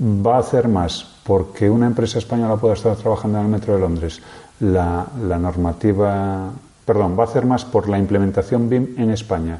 va 0.00 0.36
a 0.36 0.40
hacer 0.40 0.68
más 0.68 1.06
porque 1.24 1.70
una 1.70 1.86
empresa 1.86 2.18
española 2.18 2.56
pueda 2.56 2.74
estar 2.74 2.94
trabajando 2.96 3.38
en 3.38 3.44
el 3.44 3.50
Metro 3.50 3.74
de 3.74 3.80
Londres 3.80 4.20
la, 4.60 5.06
normativa, 5.38 6.50
perdón, 6.84 7.16
va 7.18 7.24
a 7.24 7.26
hacer 7.26 7.46
más 7.46 7.64
por 7.64 7.88
la 7.88 7.98
implementación 7.98 8.68
BIM 8.68 8.94
en 8.98 9.10
España, 9.10 9.58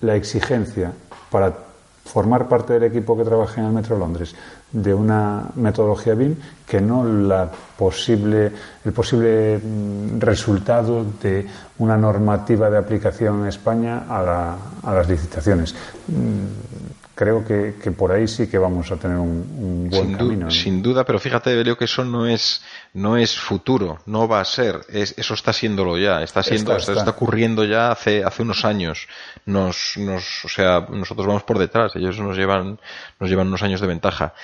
la 0.00 0.16
exigencia 0.16 0.92
para 1.30 1.52
formar 2.04 2.48
parte 2.48 2.74
del 2.74 2.84
equipo 2.84 3.16
que 3.16 3.24
trabaja 3.24 3.60
en 3.60 3.68
el 3.68 3.72
Metro 3.72 3.96
de 3.96 4.00
Londres 4.00 4.34
de 4.70 4.92
una 4.92 5.44
metodología 5.54 6.14
BIM 6.14 6.36
que 6.66 6.80
no 6.80 7.04
la 7.04 7.50
posible, 7.76 8.52
el 8.84 8.92
posible 8.92 9.58
mm, 9.58 10.20
resultado 10.20 11.04
de 11.22 11.46
una 11.78 11.96
normativa 11.96 12.68
de 12.68 12.78
aplicación 12.78 13.42
en 13.42 13.48
España 13.48 14.04
a, 14.08 14.56
a 14.82 14.94
las 14.94 15.08
licitaciones. 15.08 15.74
Creo 17.14 17.44
que, 17.44 17.74
que, 17.80 17.92
por 17.92 18.10
ahí 18.10 18.26
sí 18.26 18.48
que 18.48 18.58
vamos 18.58 18.90
a 18.90 18.96
tener 18.96 19.18
un, 19.18 19.88
buen 19.88 20.14
camino. 20.14 20.50
Sin 20.50 20.82
duda, 20.82 21.04
pero 21.04 21.20
fíjate, 21.20 21.54
Belio, 21.54 21.78
que 21.78 21.84
eso 21.84 22.04
no 22.04 22.26
es, 22.26 22.60
no 22.92 23.16
es 23.16 23.38
futuro, 23.38 24.00
no 24.06 24.26
va 24.26 24.40
a 24.40 24.44
ser. 24.44 24.80
Es, 24.88 25.14
eso 25.16 25.34
está 25.34 25.52
siéndolo 25.52 25.96
ya, 25.96 26.24
está 26.24 26.42
siendo, 26.42 26.76
está, 26.76 26.92
está. 26.92 27.10
ocurriendo 27.10 27.64
ya 27.64 27.92
hace, 27.92 28.24
hace 28.24 28.42
unos 28.42 28.64
años. 28.64 29.06
Nos, 29.46 29.96
nos, 29.96 30.44
o 30.44 30.48
sea, 30.48 30.86
nosotros 30.90 31.26
vamos 31.26 31.44
por 31.44 31.58
detrás, 31.58 31.94
ellos 31.94 32.18
nos 32.18 32.36
llevan, 32.36 32.80
nos 33.20 33.30
llevan 33.30 33.46
unos 33.46 33.62
años 33.62 33.80
de 33.80 33.86
ventaja. 33.86 34.34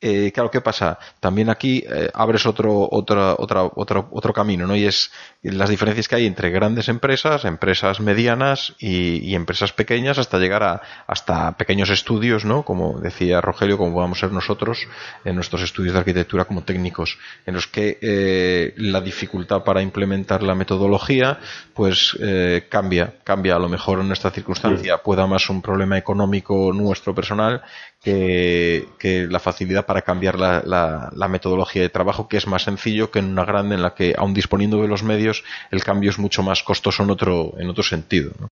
Eh, 0.00 0.32
claro, 0.32 0.50
¿qué 0.50 0.62
pasa? 0.62 0.98
También 1.20 1.50
aquí 1.50 1.84
eh, 1.86 2.10
abres 2.14 2.46
otro, 2.46 2.88
otro, 2.90 3.36
otro, 3.38 3.70
otro, 3.76 4.08
otro 4.12 4.32
camino, 4.32 4.66
¿no? 4.66 4.74
Y 4.74 4.86
es 4.86 5.12
las 5.42 5.68
diferencias 5.68 6.08
que 6.08 6.16
hay 6.16 6.26
entre 6.26 6.50
grandes 6.50 6.88
empresas, 6.88 7.44
empresas 7.44 8.00
medianas 8.00 8.74
y, 8.78 9.18
y, 9.28 9.34
empresas 9.34 9.72
pequeñas 9.72 10.18
hasta 10.18 10.38
llegar 10.38 10.62
a 10.62 10.82
hasta 11.06 11.56
pequeños 11.56 11.90
estudios, 11.90 12.44
¿no? 12.44 12.64
Como 12.64 12.98
decía 13.00 13.40
Rogelio, 13.40 13.76
como 13.76 13.96
vamos 13.96 14.18
a 14.18 14.20
ser 14.20 14.32
nosotros 14.32 14.86
en 15.24 15.34
nuestros 15.34 15.62
estudios 15.62 15.92
de 15.92 15.98
arquitectura 15.98 16.44
como 16.44 16.62
técnicos, 16.62 17.18
en 17.44 17.54
los 17.54 17.66
que 17.66 17.98
eh, 18.00 18.74
la 18.76 19.00
dificultad 19.00 19.64
para 19.64 19.82
implementar 19.82 20.42
la 20.42 20.54
metodología, 20.54 21.38
pues 21.74 22.16
eh, 22.20 22.66
cambia, 22.68 23.14
cambia. 23.24 23.56
A 23.56 23.58
lo 23.58 23.68
mejor 23.68 24.00
en 24.00 24.08
nuestra 24.08 24.30
circunstancia 24.30 24.98
pueda 24.98 25.26
más 25.26 25.50
un 25.50 25.60
problema 25.60 25.98
económico 25.98 26.72
nuestro 26.72 27.14
personal 27.14 27.62
que, 28.00 28.88
que 28.98 29.26
la 29.26 29.38
facilidad 29.38 29.84
para 29.84 30.02
cambiar 30.02 30.38
la, 30.38 30.62
la, 30.64 31.10
la, 31.14 31.28
metodología 31.28 31.82
de 31.82 31.90
trabajo, 31.90 32.28
que 32.28 32.38
es 32.38 32.46
más 32.46 32.62
sencillo 32.64 33.10
que 33.10 33.18
en 33.18 33.26
una 33.26 33.44
grande 33.44 33.74
en 33.74 33.82
la 33.82 33.94
que, 33.94 34.14
aun 34.16 34.32
disponiendo 34.32 34.80
de 34.80 34.88
los 34.88 35.02
medios, 35.02 35.44
el 35.70 35.84
cambio 35.84 36.10
es 36.10 36.18
mucho 36.18 36.42
más 36.42 36.62
costoso 36.62 37.02
en 37.02 37.10
otro, 37.10 37.54
en 37.58 37.68
otro 37.68 37.82
sentido. 37.82 38.32
¿no? 38.40 38.48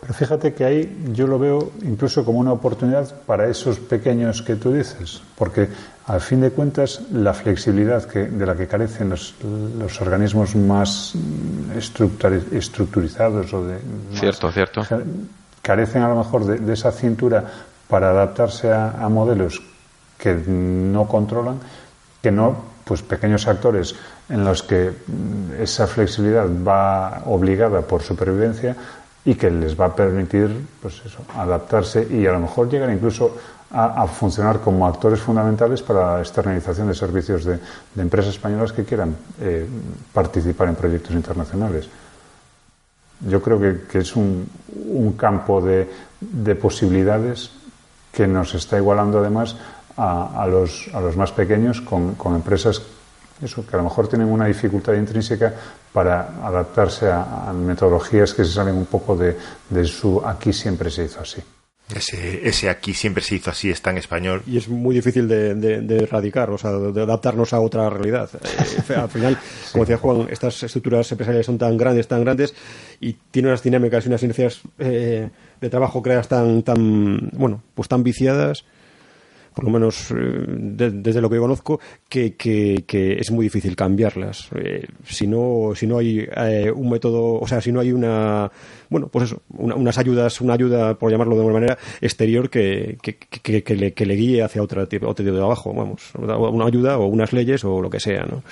Pero 0.00 0.14
fíjate 0.14 0.54
que 0.54 0.64
ahí 0.64 1.10
yo 1.12 1.26
lo 1.26 1.38
veo 1.38 1.72
incluso 1.82 2.24
como 2.24 2.38
una 2.38 2.52
oportunidad 2.52 3.22
para 3.26 3.48
esos 3.48 3.78
pequeños 3.78 4.42
que 4.42 4.54
tú 4.56 4.72
dices, 4.72 5.22
porque 5.36 5.68
al 6.06 6.20
fin 6.20 6.40
de 6.40 6.50
cuentas 6.50 7.02
la 7.12 7.34
flexibilidad 7.34 8.04
que, 8.04 8.20
de 8.24 8.46
la 8.46 8.56
que 8.56 8.66
carecen 8.66 9.10
los, 9.10 9.34
los 9.42 10.00
organismos 10.00 10.54
más 10.54 11.14
estructurizados 11.76 13.52
o 13.52 13.64
de 13.64 13.78
cierto, 14.14 14.52
cierto. 14.52 14.82
carecen 15.62 16.02
a 16.02 16.08
lo 16.08 16.16
mejor 16.16 16.46
de, 16.46 16.58
de 16.58 16.74
esa 16.74 16.92
cintura 16.92 17.44
para 17.88 18.10
adaptarse 18.10 18.70
a, 18.72 19.08
modelos 19.08 19.62
que 20.18 20.34
no 20.34 21.08
controlan, 21.08 21.58
que 22.22 22.30
no, 22.30 22.56
pues 22.84 23.02
pequeños 23.02 23.46
actores 23.48 23.94
en 24.28 24.44
los 24.44 24.62
que 24.62 24.92
mm, 24.92 25.62
esa 25.62 25.86
flexibilidad 25.86 26.46
va 26.46 27.22
obligada 27.26 27.80
por 27.82 28.02
supervivencia 28.02 28.76
y 29.24 29.34
que 29.34 29.50
les 29.50 29.78
va 29.78 29.86
a 29.86 29.96
permitir 29.96 30.48
pues 30.80 31.02
eso, 31.04 31.18
adaptarse 31.36 32.06
y 32.10 32.26
a 32.26 32.32
lo 32.32 32.40
mejor 32.40 32.68
llegar 32.68 32.90
incluso 32.90 33.36
a, 33.70 34.06
funcionar 34.06 34.60
como 34.60 34.86
actores 34.86 35.20
fundamentales 35.20 35.82
para 35.82 36.14
la 36.14 36.20
externalización 36.20 36.88
de 36.88 36.94
servicios 36.94 37.44
de, 37.44 37.58
empresas 37.98 38.34
españolas 38.34 38.72
que 38.72 38.84
quieran 38.84 39.14
eh, 39.40 39.66
participar 40.12 40.68
en 40.68 40.74
proyectos 40.74 41.12
internacionales. 41.12 41.86
Yo 43.28 43.42
creo 43.42 43.60
que, 43.60 43.98
es 43.98 44.16
un, 44.16 44.48
campo 45.18 45.60
de 45.60 46.54
posibilidades 46.54 47.50
que 48.12 48.26
nos 48.26 48.54
está 48.54 48.76
igualando 48.76 49.18
además 49.18 49.56
a, 49.96 50.42
a, 50.42 50.46
los, 50.46 50.88
a 50.92 51.00
los 51.00 51.16
más 51.16 51.32
pequeños 51.32 51.80
con, 51.80 52.14
con, 52.14 52.34
empresas 52.34 52.82
eso, 53.42 53.64
que 53.64 53.76
a 53.76 53.78
lo 53.78 53.84
mejor 53.84 54.08
tienen 54.08 54.28
una 54.28 54.46
dificultad 54.46 54.94
intrínseca 54.94 55.54
para 55.92 56.40
adaptarse 56.42 57.08
a, 57.08 57.48
a 57.48 57.52
metodologías 57.52 58.34
que 58.34 58.44
se 58.44 58.52
salen 58.52 58.74
un 58.74 58.86
poco 58.86 59.16
de, 59.16 59.36
de, 59.70 59.84
su 59.84 60.20
aquí 60.24 60.52
siempre 60.52 60.90
se 60.90 61.04
hizo 61.04 61.20
así. 61.20 61.40
Ese, 61.94 62.46
ese 62.46 62.68
aquí 62.68 62.92
siempre 62.92 63.22
se 63.22 63.36
hizo 63.36 63.50
así 63.50 63.70
está 63.70 63.90
en 63.90 63.98
español. 63.98 64.42
Y 64.46 64.58
es 64.58 64.68
muy 64.68 64.94
difícil 64.94 65.26
de, 65.26 65.54
de, 65.54 65.80
de 65.80 65.96
erradicar, 66.02 66.50
o 66.50 66.58
sea, 66.58 66.72
de 66.72 67.02
adaptarnos 67.02 67.52
a 67.52 67.60
otra 67.60 67.88
realidad. 67.88 68.28
Eh, 68.34 68.94
al 68.94 69.08
final, 69.08 69.38
como 69.72 69.84
decía 69.84 69.96
Juan, 69.96 70.28
estas 70.30 70.62
estructuras 70.62 71.10
empresariales 71.10 71.46
son 71.46 71.56
tan 71.56 71.76
grandes, 71.76 72.06
tan 72.06 72.22
grandes, 72.22 72.54
y 73.00 73.14
tienen 73.30 73.50
unas 73.50 73.62
dinámicas 73.62 74.04
y 74.04 74.08
unas 74.08 74.22
inercias 74.22 74.60
eh, 74.78 75.28
de 75.60 75.70
trabajo 75.70 76.02
creadas 76.02 76.28
tan, 76.28 76.62
tan, 76.62 77.30
bueno, 77.32 77.62
pues 77.74 77.88
tan 77.88 78.02
viciadas 78.02 78.64
por 79.58 79.64
lo 79.64 79.72
menos 79.72 80.14
desde 80.14 81.20
lo 81.20 81.28
que 81.28 81.34
yo 81.34 81.42
conozco, 81.42 81.80
que, 82.08 82.36
que, 82.36 83.16
es 83.18 83.28
muy 83.32 83.46
difícil 83.46 83.74
cambiarlas. 83.74 84.50
si 85.04 85.26
no 85.26 85.72
si 85.74 85.84
no 85.84 85.98
hay 85.98 86.28
un 86.72 86.88
método, 86.88 87.40
o 87.40 87.46
sea, 87.48 87.60
si 87.60 87.72
no 87.72 87.80
hay 87.80 87.90
una, 87.90 88.52
bueno, 88.88 89.08
pues 89.08 89.24
eso, 89.24 89.42
unas 89.48 89.98
ayudas, 89.98 90.40
una 90.40 90.54
ayuda, 90.54 90.94
por 90.96 91.10
llamarlo 91.10 91.34
de 91.34 91.40
alguna 91.40 91.54
manera, 91.54 91.78
exterior 92.00 92.48
que, 92.48 92.98
que, 93.02 93.74
le, 93.74 93.94
que 93.94 94.06
le 94.06 94.14
guíe 94.14 94.44
hacia 94.44 94.64
tipo, 94.86 95.08
otro 95.08 95.24
tipo 95.24 95.36
de 95.36 95.42
abajo, 95.42 95.74
vamos, 95.74 96.12
una 96.14 96.66
ayuda 96.66 96.96
o 96.96 97.06
unas 97.06 97.32
leyes 97.32 97.64
o 97.64 97.82
lo 97.82 97.90
que 97.90 97.98
sea, 97.98 98.26
¿no? 98.26 98.44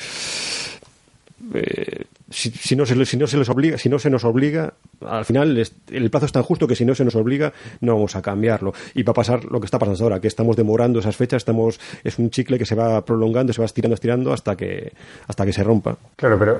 Eh, 1.54 2.04
si, 2.30 2.76
no 2.76 2.85
se, 2.87 3.04
si 3.06 3.16
no 3.16 3.26
se 3.26 3.37
les 3.37 3.48
obliga, 3.48 3.78
si 3.78 3.88
no 3.88 3.98
se 3.98 4.11
nos 4.11 4.24
obliga, 4.24 4.74
al 5.06 5.24
final 5.24 5.56
el 5.90 6.11
plazo 6.11 6.26
es 6.26 6.32
tan 6.32 6.42
justo 6.42 6.66
que 6.66 6.74
si 6.74 6.85
no 6.85 6.94
se 6.94 7.04
nos 7.04 7.14
obliga 7.14 7.52
no 7.80 7.94
vamos 7.94 8.16
a 8.16 8.22
cambiarlo. 8.22 8.74
Y 8.94 9.02
va 9.02 9.12
a 9.12 9.14
pasar 9.14 9.44
lo 9.44 9.61
que 9.61 9.66
está 9.66 9.78
pasando 9.78 10.02
ahora, 10.04 10.20
que 10.20 10.28
estamos 10.28 10.56
demorando 10.56 10.98
esas 10.98 11.16
fechas, 11.16 11.38
estamos 11.38 11.78
es 12.02 12.18
un 12.18 12.30
chicle 12.30 12.59
que 12.59 12.66
se 12.66 12.74
va 12.74 13.04
prolongando, 13.04 13.52
se 13.52 13.61
va 13.61 13.66
estirando, 13.66 13.94
estirando 13.94 14.32
hasta 14.32 14.56
que 14.56 14.92
hasta 15.28 15.46
que 15.46 15.52
se 15.52 15.62
rompa. 15.62 15.96
Claro, 16.16 16.38
pero 16.38 16.59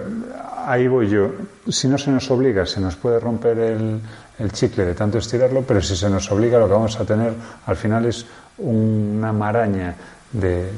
ahí 0.65 0.87
voy 0.87 1.09
yo. 1.09 1.33
Si 1.69 1.89
no 1.89 1.99
se 1.99 2.11
nos 2.11 2.31
obliga, 2.31 2.65
se 2.67 2.81
nos 2.81 2.97
puede 2.97 3.19
romper 3.19 3.59
el, 3.59 4.01
el 4.39 4.53
chicle 4.53 4.85
de 4.85 4.95
tanto 4.95 5.19
estirarlo, 5.19 5.63
pero 5.63 5.83
si 5.83 5.97
se 5.97 6.09
nos 6.09 6.31
obliga, 6.31 6.59
lo 6.59 6.67
que 6.67 6.73
vamos 6.75 6.99
a 7.01 7.05
tener 7.05 7.33
al 7.67 7.77
final 7.77 8.07
es 8.07 8.27
una 8.59 9.33
maraña 9.33 9.95
de, 10.33 10.71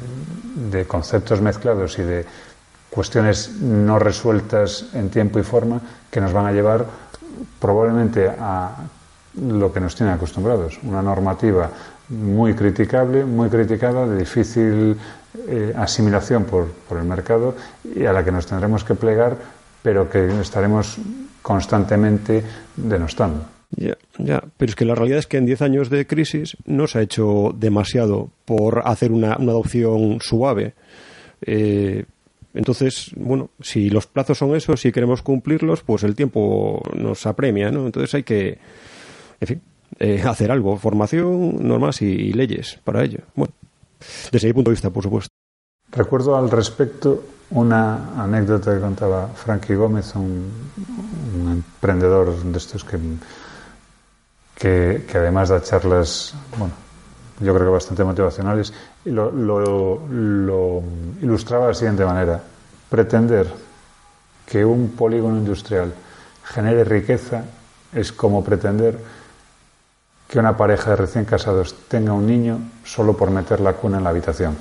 de 0.71 0.85
conceptos 0.87 1.41
mezclados 1.41 1.99
y 1.99 2.03
de 2.03 2.25
cuestiones 2.91 3.51
no 3.61 3.99
resueltas 3.99 4.87
en 4.95 5.11
tiempo 5.11 5.39
y 5.39 5.43
forma 5.43 5.81
que 6.11 6.21
nos 6.21 6.33
van 6.33 6.47
a 6.47 6.53
llevar 6.53 6.87
probablemente 7.61 8.29
a 8.29 8.77
lo 9.41 9.73
que 9.73 9.81
nos 9.81 9.95
tienen 9.95 10.15
acostumbrados, 10.15 10.79
una 10.83 11.03
normativa 11.03 11.71
muy 12.09 12.55
criticable, 12.55 13.25
muy 13.25 13.49
criticada, 13.51 14.07
de 14.07 14.19
difícil 14.19 14.97
eh, 15.47 15.73
asimilación 15.77 16.45
por, 16.45 16.69
por 16.89 16.99
el 16.99 17.05
mercado 17.05 17.55
y 17.85 18.05
a 18.05 18.13
la 18.13 18.25
que 18.25 18.33
nos 18.33 18.47
tendremos 18.47 18.83
que 18.83 18.95
plegar, 18.95 19.37
pero 19.83 20.09
que 20.09 20.41
estaremos 20.41 20.97
constantemente 21.43 22.43
denostando. 22.77 23.45
Ya, 23.71 23.97
ya, 24.17 24.43
pero 24.57 24.71
es 24.71 24.77
que 24.77 24.87
la 24.87 24.95
realidad 24.95 25.19
es 25.19 25.27
que 25.27 25.37
en 25.37 25.45
10 25.45 25.63
años 25.63 25.91
de 25.91 26.07
crisis 26.07 26.57
no 26.65 26.87
se 26.87 26.99
ha 26.99 27.03
hecho 27.03 27.55
demasiado 27.55 28.31
por 28.47 28.83
hacer 28.87 29.13
una, 29.13 29.37
una 29.37 29.53
adopción 29.53 30.19
suave. 30.21 30.75
Eh, 31.43 32.07
entonces, 32.55 33.11
bueno, 33.17 33.51
si 33.61 33.91
los 33.91 34.07
plazos 34.07 34.39
son 34.39 34.55
esos, 34.57 34.81
si 34.81 34.93
queremos 34.93 35.23
cumplirlos, 35.23 35.83
pues 35.83 36.03
el 36.03 36.15
tiempo 36.15 36.83
nos 36.95 37.27
apremia, 37.27 37.71
¿no? 37.71 37.87
Entonces 37.87 38.15
hay 38.15 38.23
que, 38.23 38.59
en 39.41 39.47
fin, 39.47 39.63
eh, 39.99 40.23
hacer 40.27 40.51
algo, 40.51 40.77
formación, 40.79 41.67
normas 41.67 42.03
y, 42.03 42.33
leyes 42.33 42.81
para 42.85 43.05
ello. 43.05 43.21
Bueno, 43.35 43.53
desde 44.33 44.49
mi 44.49 44.55
punto 44.55 44.71
de 44.71 44.75
vista, 44.75 44.91
por 44.91 45.03
supuesto. 45.03 45.29
Recuerdo 45.91 46.37
al 46.37 46.51
respecto 46.51 47.23
una 47.51 48.23
anécdota 48.23 48.75
que 48.75 48.81
contaba 48.81 49.29
Frankie 49.29 49.75
Gómez, 49.75 50.15
un, 50.15 50.51
emprendedor 51.51 52.43
de 52.43 52.59
estos 52.59 52.85
que, 52.85 52.99
que, 54.55 55.05
que 55.11 55.19
además 55.19 55.49
da 55.49 55.63
charlas, 55.63 56.35
bueno, 56.59 56.75
yo 57.41 57.55
creo 57.55 57.67
que 57.67 57.73
bastante 57.73 58.05
motivacionales, 58.05 58.73
y 59.05 59.11
lo, 59.11 59.31
lo, 59.31 60.83
ilustraba 61.21 61.65
de 61.65 61.73
la 61.73 61.75
siguiente 61.75 62.05
manera. 62.05 62.41
Pretender 62.89 63.47
que 64.47 64.65
un 64.65 64.91
polígono 64.91 65.37
industrial 65.37 65.93
genere 66.45 66.85
riqueza 66.85 67.45
es 67.93 68.13
como 68.13 68.43
pretender 68.43 68.99
que 70.29 70.39
una 70.39 70.57
pareja 70.57 70.91
de 70.91 70.97
recién 70.97 71.25
casados 71.25 71.75
tenga 71.89 72.13
un 72.13 72.27
niño 72.27 72.59
solo 72.85 73.17
por 73.17 73.31
meter 73.31 73.61
la 73.61 73.75
cuna 73.75 73.99
en 73.99 74.05
la 74.05 74.11
habitación. 74.11 74.57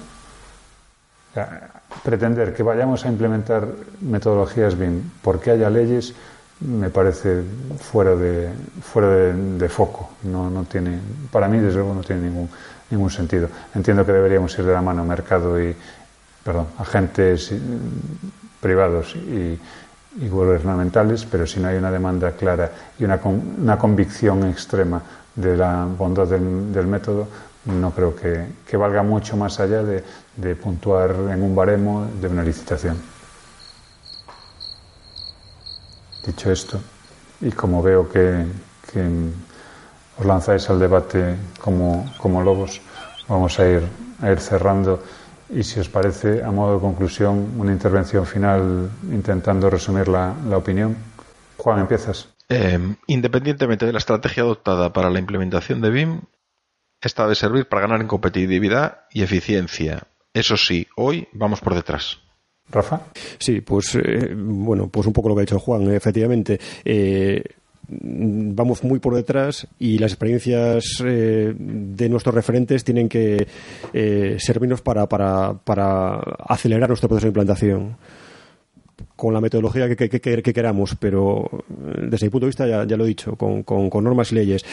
pretender 2.03 2.53
que 2.53 2.63
vayamos 2.63 3.05
a 3.05 3.09
implementar 3.09 3.67
metodologías 4.01 4.77
BIM 4.77 5.11
porque 5.21 5.51
haya 5.51 5.69
leyes 5.69 6.13
me 6.61 6.89
parece 6.89 7.43
fuera 7.79 8.15
de, 8.15 8.49
fuera 8.81 9.07
de, 9.09 9.69
foco. 9.69 10.11
No, 10.23 10.49
no, 10.49 10.63
tiene, 10.63 10.99
para 11.31 11.47
mí, 11.47 11.59
desde 11.59 11.75
luego, 11.75 11.93
no 11.93 12.01
tiene 12.01 12.23
ningún, 12.23 12.49
ningún 12.89 13.09
sentido. 13.09 13.49
Entiendo 13.75 14.05
que 14.05 14.11
deberíamos 14.11 14.57
ir 14.57 14.65
de 14.65 14.73
la 14.73 14.81
mano 14.81 15.05
mercado 15.05 15.61
y, 15.61 15.75
perdón, 16.43 16.67
agentes 16.79 17.53
privados 18.59 19.15
y, 19.15 19.59
gubernamentales, 20.29 21.25
pero 21.25 21.45
si 21.45 21.59
no 21.59 21.67
hay 21.67 21.77
una 21.77 21.91
demanda 21.91 22.31
clara 22.31 22.71
y 22.97 23.03
una, 23.03 23.19
una 23.23 23.77
convicción 23.77 24.47
extrema 24.47 24.99
de 25.35 25.55
la 25.55 25.85
bondad 25.85 26.25
del, 26.25 26.87
método, 26.87 27.27
no 27.65 27.91
creo 27.91 28.15
que, 28.15 28.47
que, 28.67 28.77
valga 28.77 29.03
mucho 29.03 29.37
más 29.37 29.59
allá 29.59 29.83
de, 29.83 30.03
de 30.35 30.55
puntuar 30.55 31.11
en 31.29 31.43
un 31.43 31.55
baremo 31.55 32.07
de 32.19 32.27
una 32.27 32.41
licitación. 32.41 32.97
Dicho 36.27 36.51
esto, 36.51 36.81
y 37.39 37.51
como 37.51 37.81
veo 37.81 38.09
que, 38.09 38.45
os 40.19 40.25
lanzáis 40.25 40.69
al 40.69 40.77
debate 40.77 41.37
como, 41.61 42.43
lobos, 42.43 42.81
vamos 43.29 43.57
a 43.59 43.69
ir, 43.69 43.83
a 44.21 44.31
ir 44.31 44.39
cerrando. 44.41 45.01
Y 45.49 45.63
si 45.63 45.79
os 45.79 45.87
parece, 45.87 46.43
a 46.43 46.51
modo 46.51 46.75
de 46.75 46.81
conclusión, 46.81 47.53
una 47.57 47.71
intervención 47.71 48.25
final 48.25 48.91
intentando 49.09 49.69
resumir 49.69 50.09
la, 50.09 50.35
opinión. 50.53 50.97
Juan, 51.55 51.79
empiezas. 51.79 52.27
Eh, 52.49 52.77
independientemente 53.07 53.85
de 53.85 53.93
la 53.93 53.99
estrategia 53.99 54.43
adoptada 54.43 54.91
para 54.91 55.09
la 55.09 55.19
implementación 55.19 55.79
de 55.79 55.89
BIM, 55.91 56.21
esta 56.99 57.23
debe 57.23 57.35
servir 57.35 57.69
para 57.69 57.83
ganar 57.83 58.01
en 58.01 58.07
competitividad 58.07 59.05
y 59.11 59.23
eficiencia. 59.23 60.03
Eso 60.33 60.57
sí, 60.57 60.87
hoy 60.97 61.29
vamos 61.31 61.61
por 61.61 61.73
detrás. 61.73 62.19
Rafa. 62.69 63.01
Sí, 63.39 63.61
pues 63.61 63.95
eh, 63.95 64.33
bueno, 64.35 64.89
pues 64.89 65.07
un 65.07 65.13
poco 65.13 65.29
lo 65.29 65.35
que 65.35 65.41
ha 65.41 65.45
dicho 65.45 65.59
Juan, 65.59 65.91
efectivamente. 65.93 66.59
Eh, 66.83 67.43
vamos 67.89 68.83
muy 68.83 68.99
por 68.99 69.15
detrás 69.15 69.65
y 69.79 69.97
las 69.97 70.11
experiencias 70.11 71.01
eh, 71.05 71.53
de 71.57 72.09
nuestros 72.09 72.35
referentes 72.35 72.83
tienen 72.83 73.07
que 73.07 73.47
servirnos 74.39 74.81
para, 74.81 75.07
para, 75.07 75.53
para, 75.53 76.19
acelerar 76.19 76.89
nuestro 76.89 77.07
proceso 77.07 77.27
de 77.27 77.29
implantación 77.29 77.95
con 79.15 79.33
la 79.33 79.39
metodología 79.39 79.87
que, 79.95 80.09
queramos, 80.41 80.95
pero 80.99 81.49
desde 82.01 82.27
mi 82.27 82.29
punto 82.29 82.45
de 82.45 82.49
vista 82.49 82.67
ya, 82.67 82.85
ya 82.85 82.97
lo 82.97 83.05
he 83.05 83.07
dicho, 83.07 83.35
con, 83.35 83.63
con, 83.63 83.89
con, 83.89 84.03
normas 84.03 84.31
y 84.31 84.35
leyes, 84.35 84.65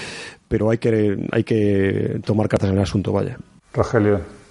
pero 0.49 0.71
hay 0.71 0.79
que, 0.79 1.29
hay 1.31 1.45
que 1.45 2.21
tomar 2.25 2.49
cartas 2.49 2.71
en 2.71 2.77
el 2.77 2.83
asunto, 2.83 3.13
vaya. 3.13 3.39
Rogelio. 3.73 4.44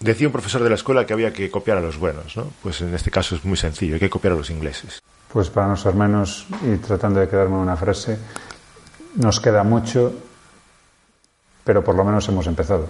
Decía 0.00 0.28
un 0.28 0.32
profesor 0.32 0.62
de 0.62 0.68
la 0.68 0.74
escuela 0.74 1.06
que 1.06 1.12
había 1.14 1.32
que 1.32 1.50
copiar 1.50 1.78
a 1.78 1.80
los 1.80 1.98
buenos, 1.98 2.36
¿no? 2.36 2.52
Pues 2.62 2.80
en 2.82 2.94
este 2.94 3.10
caso 3.10 3.34
es 3.34 3.44
muy 3.44 3.56
sencillo, 3.56 3.94
hay 3.94 4.00
que 4.00 4.10
copiar 4.10 4.34
a 4.34 4.36
los 4.36 4.50
ingleses. 4.50 5.02
Pues 5.32 5.48
para 5.48 5.68
no 5.68 5.76
ser 5.76 5.94
menos, 5.94 6.46
y 6.62 6.76
tratando 6.76 7.20
de 7.20 7.28
quedarme 7.28 7.56
en 7.56 7.62
una 7.62 7.76
frase, 7.76 8.18
nos 9.16 9.40
queda 9.40 9.62
mucho, 9.62 10.12
pero 11.64 11.82
por 11.82 11.94
lo 11.94 12.04
menos 12.04 12.28
hemos 12.28 12.46
empezado. 12.46 12.88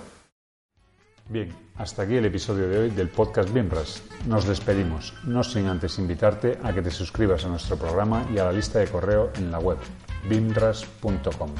Bien, 1.28 1.52
hasta 1.76 2.02
aquí 2.02 2.16
el 2.16 2.24
episodio 2.26 2.68
de 2.68 2.78
hoy 2.78 2.90
del 2.90 3.08
podcast 3.08 3.52
BIMRAS. 3.52 4.02
Nos 4.26 4.46
despedimos, 4.46 5.14
no 5.24 5.42
sin 5.42 5.66
antes 5.66 5.98
invitarte 5.98 6.58
a 6.62 6.72
que 6.72 6.82
te 6.82 6.90
suscribas 6.90 7.44
a 7.44 7.48
nuestro 7.48 7.76
programa 7.76 8.26
y 8.32 8.38
a 8.38 8.44
la 8.44 8.52
lista 8.52 8.78
de 8.78 8.86
correo 8.86 9.30
en 9.36 9.50
la 9.50 9.58
web 9.58 9.78
bimras.com 10.28 11.50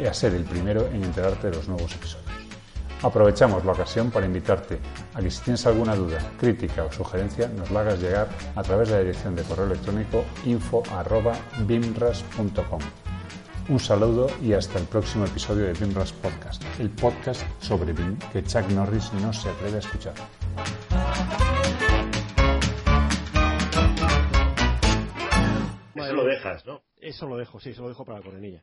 y 0.00 0.06
a 0.06 0.14
ser 0.14 0.34
el 0.34 0.44
primero 0.44 0.86
en 0.88 1.04
enterarte 1.04 1.50
de 1.50 1.56
los 1.56 1.68
nuevos 1.68 1.94
episodios. 1.94 2.41
Aprovechamos 3.02 3.64
la 3.64 3.72
ocasión 3.72 4.12
para 4.12 4.26
invitarte 4.26 4.78
a 5.14 5.20
que 5.20 5.30
si 5.30 5.42
tienes 5.42 5.66
alguna 5.66 5.96
duda, 5.96 6.18
crítica 6.38 6.84
o 6.84 6.92
sugerencia 6.92 7.48
nos 7.48 7.70
la 7.70 7.80
hagas 7.80 8.00
llegar 8.00 8.28
a 8.54 8.62
través 8.62 8.88
de 8.88 8.94
la 8.94 9.00
dirección 9.00 9.34
de 9.34 9.42
correo 9.42 9.66
electrónico 9.66 10.24
info@bimras.com. 10.44 12.80
Un 13.68 13.78
saludo 13.78 14.26
y 14.40 14.54
hasta 14.54 14.78
el 14.78 14.86
próximo 14.86 15.24
episodio 15.24 15.66
de 15.66 15.72
BIMRAS 15.72 16.12
Podcast, 16.12 16.62
el 16.80 16.90
podcast 16.90 17.42
sobre 17.60 17.92
BIM 17.92 18.18
que 18.32 18.42
Chuck 18.44 18.68
Norris 18.70 19.12
no 19.14 19.32
se 19.32 19.48
atreve 19.50 19.76
a 19.76 19.78
escuchar. 19.78 20.14
Eso 25.94 26.12
lo 26.12 26.24
dejas, 26.24 26.66
¿no? 26.66 26.82
Eso 26.98 27.26
lo 27.26 27.36
dejo, 27.36 27.60
sí, 27.60 27.70
eso 27.70 27.82
lo 27.82 27.88
dejo 27.88 28.04
para 28.04 28.18
la 28.18 28.24
coronilla. 28.24 28.62